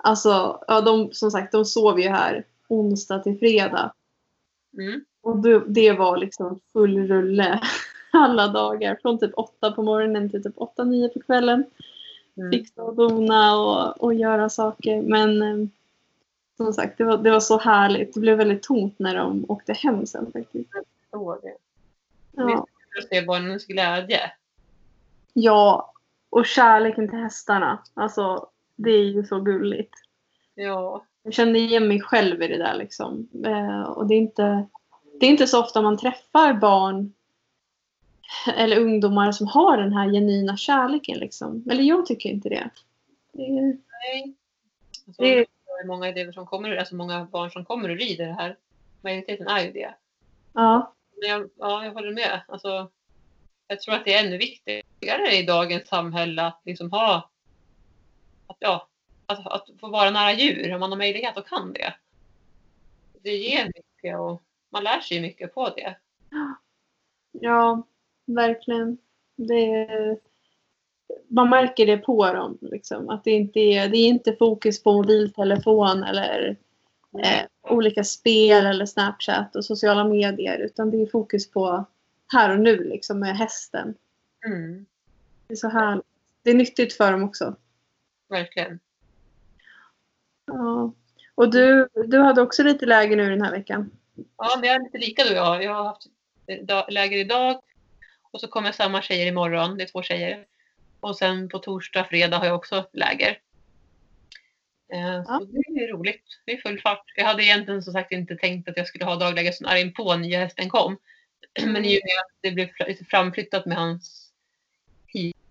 [0.03, 3.93] alltså, ja, de, som sagt, de sov ju här onsdag till fredag.
[4.77, 5.05] Mm.
[5.21, 7.61] Och det, det var liksom full rulle
[8.13, 8.97] alla dagar.
[9.01, 11.65] Från typ åtta på morgonen till typ åtta, nio på kvällen.
[12.37, 12.51] Mm.
[12.51, 15.01] Fixa och dona och, och göra saker.
[15.01, 15.67] Men eh,
[16.57, 18.13] som sagt, det var, det var så härligt.
[18.13, 20.69] Det blev väldigt tomt när de åkte hem sen faktiskt.
[21.11, 21.55] Så det.
[22.31, 22.67] Ja,
[22.99, 24.31] Att se barnens glädje.
[25.33, 25.93] ja
[26.29, 27.79] och kärleken till hästarna.
[27.93, 28.47] Alltså,
[28.77, 29.93] det är ju så gulligt.
[30.55, 31.05] Ja.
[31.23, 33.29] Jag kände igen mig själv i det där liksom.
[33.45, 34.67] Eh, och det är, inte,
[35.19, 37.13] det är inte så ofta man träffar barn
[38.55, 41.19] eller ungdomar som har den här genuina kärleken.
[41.19, 41.63] Liksom.
[41.71, 42.69] Eller jag tycker inte det.
[43.33, 44.33] det är, Nej.
[45.07, 48.25] Alltså, Det- det är många elever som kommer, alltså många barn som kommer och rider
[48.27, 48.57] det här.
[49.01, 49.93] Majoriteten är ju det.
[50.53, 52.41] ja, Men jag, ja, jag håller med.
[52.47, 52.89] Alltså,
[53.67, 57.29] jag tror att det är ännu viktigare i dagens samhälle att liksom ha
[58.47, 58.87] att, ja,
[59.25, 61.93] att, att få vara nära djur om man har möjlighet och kan det.
[63.21, 65.95] Det ger mycket och man lär sig mycket på det.
[67.31, 67.83] ja,
[68.25, 68.97] verkligen.
[69.35, 69.87] Det,
[71.27, 72.57] man märker det på dem.
[72.61, 76.57] Liksom, att det inte är, det är inte fokus på mobiltelefon eller
[77.23, 80.59] eh, olika spel eller Snapchat och sociala medier.
[80.59, 81.85] Utan det är fokus på
[82.27, 83.93] här och nu liksom, med hästen.
[84.45, 84.85] Mm,
[85.47, 86.01] Det är så här.
[86.43, 87.55] Det är nyttigt för dem också.
[88.29, 88.79] Verkligen.
[90.45, 90.93] Ja.
[91.35, 93.91] Och du, du hade också lite läge nu den här veckan.
[94.37, 95.63] Ja, vi är lite lika du och jag.
[95.63, 96.07] Jag har haft
[96.89, 97.61] läger idag
[98.31, 99.77] och så kommer samma tjejer imorgon.
[99.77, 100.45] Det är två tjejer.
[100.99, 103.39] Och sen på torsdag, fredag har jag också läger.
[104.93, 105.41] Eh, Så Ja.
[105.75, 106.23] det är roligt.
[106.45, 107.13] Det är full fart.
[107.15, 110.15] Jag hade egentligen som sagt inte tänkt att jag skulle ha dagläger så nära inpå
[110.15, 110.97] nya hästen kom.
[111.65, 112.69] Men i och med att det blev
[113.09, 114.26] framflyttat med hans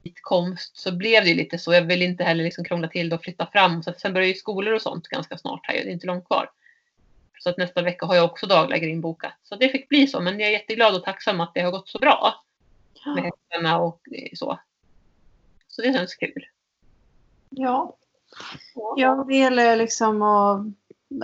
[0.06, 1.72] hitkomst så blev det ju lite så.
[1.74, 3.82] Jag vill inte heller liksom krångla till det och flytta fram.
[3.82, 5.74] Så sen börjar ju skolor och sånt ganska snart här.
[5.74, 6.50] Det är inte långt kvar.
[7.38, 9.32] Så att nästa vecka har jag också dagläger inbokat.
[9.42, 10.20] Så det fick bli så.
[10.20, 12.44] Men jag är jätteglad och tacksam att det har gått så bra
[13.14, 14.58] med hästarna och eh, så.
[15.68, 16.46] Så det känns kul.
[17.50, 17.96] Ja.
[18.96, 20.66] Ja, det gäller liksom att,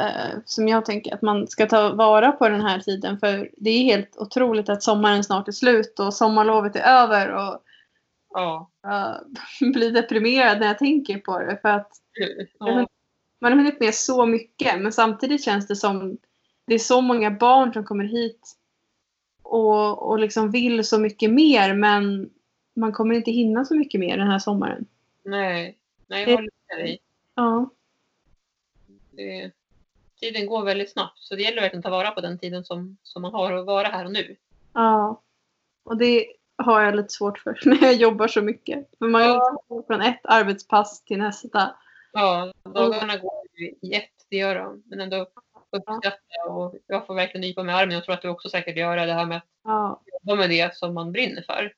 [0.01, 3.19] eh, som jag tänker, att man ska ta vara på den här tiden.
[3.19, 7.29] För det är helt otroligt att sommaren snart är slut och sommarlovet är över.
[7.35, 7.65] Och
[8.33, 8.71] Ja.
[8.83, 9.25] jag
[9.73, 11.59] blir deprimerad när jag tänker på det.
[11.63, 11.93] För att
[12.59, 12.89] ja.
[13.39, 14.81] man har hunnit med så mycket.
[14.81, 16.19] Men samtidigt känns det som
[16.65, 18.57] det är så många barn som kommer hit
[19.43, 21.75] och, och liksom vill så mycket mer.
[21.75, 22.31] Men
[22.75, 24.87] man kommer inte hinna så mycket mer den här sommaren.
[25.25, 25.79] Nej.
[26.07, 26.99] Nej, jag håller med dig.
[27.35, 27.71] Ja.
[29.11, 29.51] Det,
[30.21, 31.19] tiden går väldigt snabbt.
[31.19, 33.67] Så det gäller verkligen att ta vara på den tiden som, som man har att
[33.67, 34.37] vara här och nu.
[34.73, 35.23] Ja.
[35.83, 36.27] Och det
[36.57, 38.89] har jag lite svårt för när jag jobbar så mycket.
[38.99, 39.63] För man Ja.
[39.69, 41.75] går från ett arbetspass till nästa.
[42.13, 44.83] Ja, dagarna går ju i ett, det gör de.
[44.87, 45.27] Men ändå
[45.71, 47.95] uppskatta och jag får verkligen nypa med armen.
[47.95, 50.01] Jag tror att du också säkert gör det här med att Ja.
[50.23, 51.73] jobba med det som man brinner för.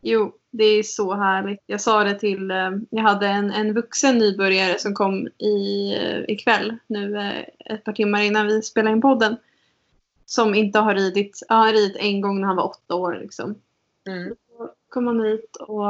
[0.00, 1.60] Jo, det är så härligt.
[1.66, 6.24] Jag sa det till, eh, jag hade en, en vuxen nybörjare som kom i, eh,
[6.28, 9.36] ikväll, nu eh, ett par timmar innan vi spelade in podden.
[10.26, 13.18] Som inte har ridit, ja, han har ridit en gång när han var åtta år
[13.22, 13.54] liksom.
[14.08, 14.34] Mm.
[14.58, 15.86] Då kom han hit och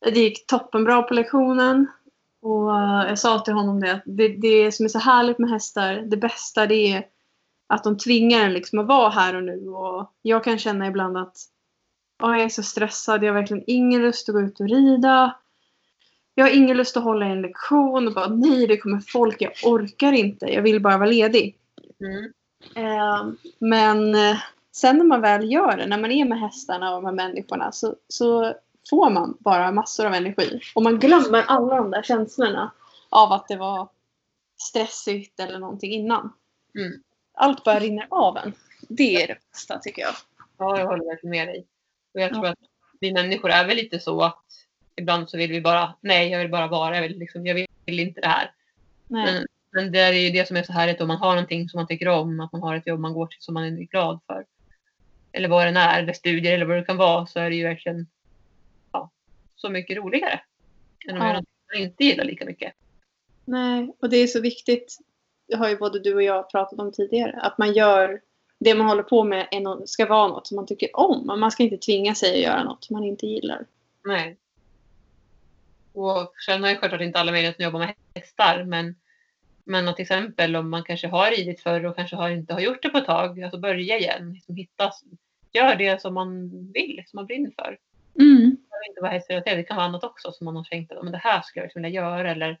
[0.00, 1.86] det gick toppenbra på lektionen.
[2.42, 2.70] Och
[3.08, 6.16] jag sa till honom det att det, det som är så härligt med hästar, det
[6.16, 7.06] bästa det är
[7.66, 9.68] att de tvingar en liksom att vara här och nu.
[9.68, 11.36] Och jag kan känna ibland att
[12.22, 15.36] "Åh, jag är så stressad, jag har verkligen ingen lust att gå ut och rida.
[16.34, 19.52] Jag har ingen lust att hålla en lektion och bara nej det kommer folk, jag
[19.64, 21.56] orkar inte, jag vill bara vara ledig.
[22.00, 22.32] Mm.
[22.74, 23.26] Eh,
[23.58, 24.36] men eh,
[24.80, 27.96] sen när man väl gör det, när man är med hästarna och med människorna så,
[28.08, 28.54] så
[28.90, 30.60] får man bara massor av energi.
[30.74, 32.70] Och man glömmer alla de där känslorna
[33.10, 33.88] av att det var
[34.60, 36.32] stressigt eller någonting innan.
[36.78, 37.02] Mm.
[37.34, 38.52] Allt bara rinner av en.
[38.88, 40.14] Det är det bästa tycker jag.
[40.58, 41.66] Ja, jag håller verkligen med dig.
[42.14, 42.52] Och jag tror Ja.
[42.52, 42.58] att
[43.00, 44.44] vi människor är väl lite så att
[44.96, 48.00] ibland så vill vi bara, nej jag vill bara vara, jag vill, liksom, jag vill
[48.00, 48.52] inte det här.
[49.08, 49.34] Nej.
[49.34, 51.78] Men, men det är ju det som är så härligt om man har någonting som
[51.78, 54.20] man tycker om, att man har ett jobb man går till som man är glad
[54.26, 54.44] för.
[55.32, 57.56] Eller vad det än är, eller studier eller vad det kan vara, så är det
[57.56, 58.06] ju verkligen
[58.92, 59.10] ja,
[59.56, 60.40] så mycket roligare.
[61.08, 61.32] Än om Ja.
[61.32, 62.72] man inte gillar lika mycket.
[63.44, 64.98] Nej, och det är så viktigt.
[65.48, 67.40] Det har ju både du och jag pratat om tidigare.
[67.42, 68.20] Att man gör
[68.58, 69.48] det man håller på med
[69.86, 71.26] ska vara något som man tycker om.
[71.26, 73.66] Man ska inte tvinga sig att göra något man inte gillar.
[74.04, 74.36] Nej.
[75.92, 78.94] Och sen har ju självklart inte alla möjlighet att jobba med hästar, men,
[79.70, 82.60] men att till exempel om man kanske har ridit förr och kanske har, inte har
[82.60, 84.92] gjort det på ett tag, alltså börja igen, liksom hitta,
[85.52, 87.78] gör det som man vill, som man brinner för.
[88.20, 88.50] Mm.
[88.50, 91.02] Det behöver inte vara hästrelaterat, det kan vara annat också som man har tänkt att
[91.02, 92.58] men det här skulle jag liksom vilja göra eller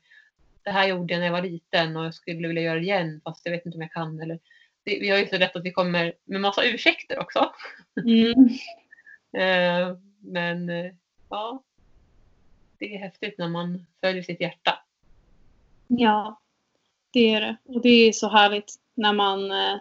[0.62, 3.20] det här gjorde jag när jag var liten och jag skulle vilja göra det igen
[3.24, 4.20] fast jag vet inte om jag kan.
[4.20, 4.38] Eller,
[4.82, 7.52] det, vi har ju så lätt att vi kommer med massa ursäkter också.
[8.06, 8.48] Mm.
[9.32, 10.92] Eh, men eh,
[11.28, 11.62] ja,
[12.78, 14.78] det är häftigt när man följer sitt hjärta.
[15.86, 16.40] Ja,
[17.10, 17.56] det är det.
[17.64, 19.76] Och det är så härligt när man, eh,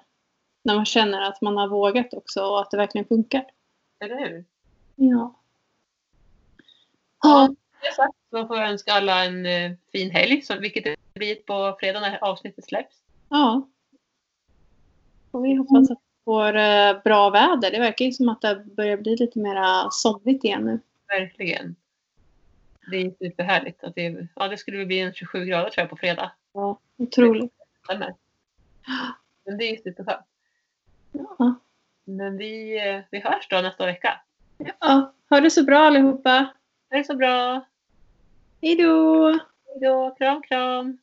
[0.63, 3.45] när man känner att man har vågat också och att det verkligen funkar.
[3.99, 4.45] Eller hur?
[4.95, 5.35] Ja.
[7.23, 10.95] Ja, det sagt, så får jag önska alla en eh, fin helg, så, vilket det
[11.13, 12.95] blir på fredag när avsnittet släpps.
[13.29, 13.67] Ja.
[15.31, 17.71] Och vi hoppas att vi får eh, bra väder.
[17.71, 20.79] Det verkar ju som att det börjar bli lite mer somrigt igen nu.
[21.07, 21.75] Verkligen.
[22.91, 23.83] Det är superhärligt.
[23.83, 26.31] Att det, ja, det skulle bli en 27 grader tror jag på fredag.
[26.53, 27.53] Ja, otroligt.
[29.45, 30.25] Men det är superskönt.
[31.11, 31.55] Ja.
[32.05, 34.21] Men vi, eh, vi hörs då nästa vecka.
[34.57, 35.13] ja.
[35.29, 36.53] Ha det så bra allihopa.
[36.89, 37.65] Ha det så bra.
[38.61, 39.29] Hej då!
[39.65, 40.15] Hej då.
[40.17, 40.97] Kram, kram.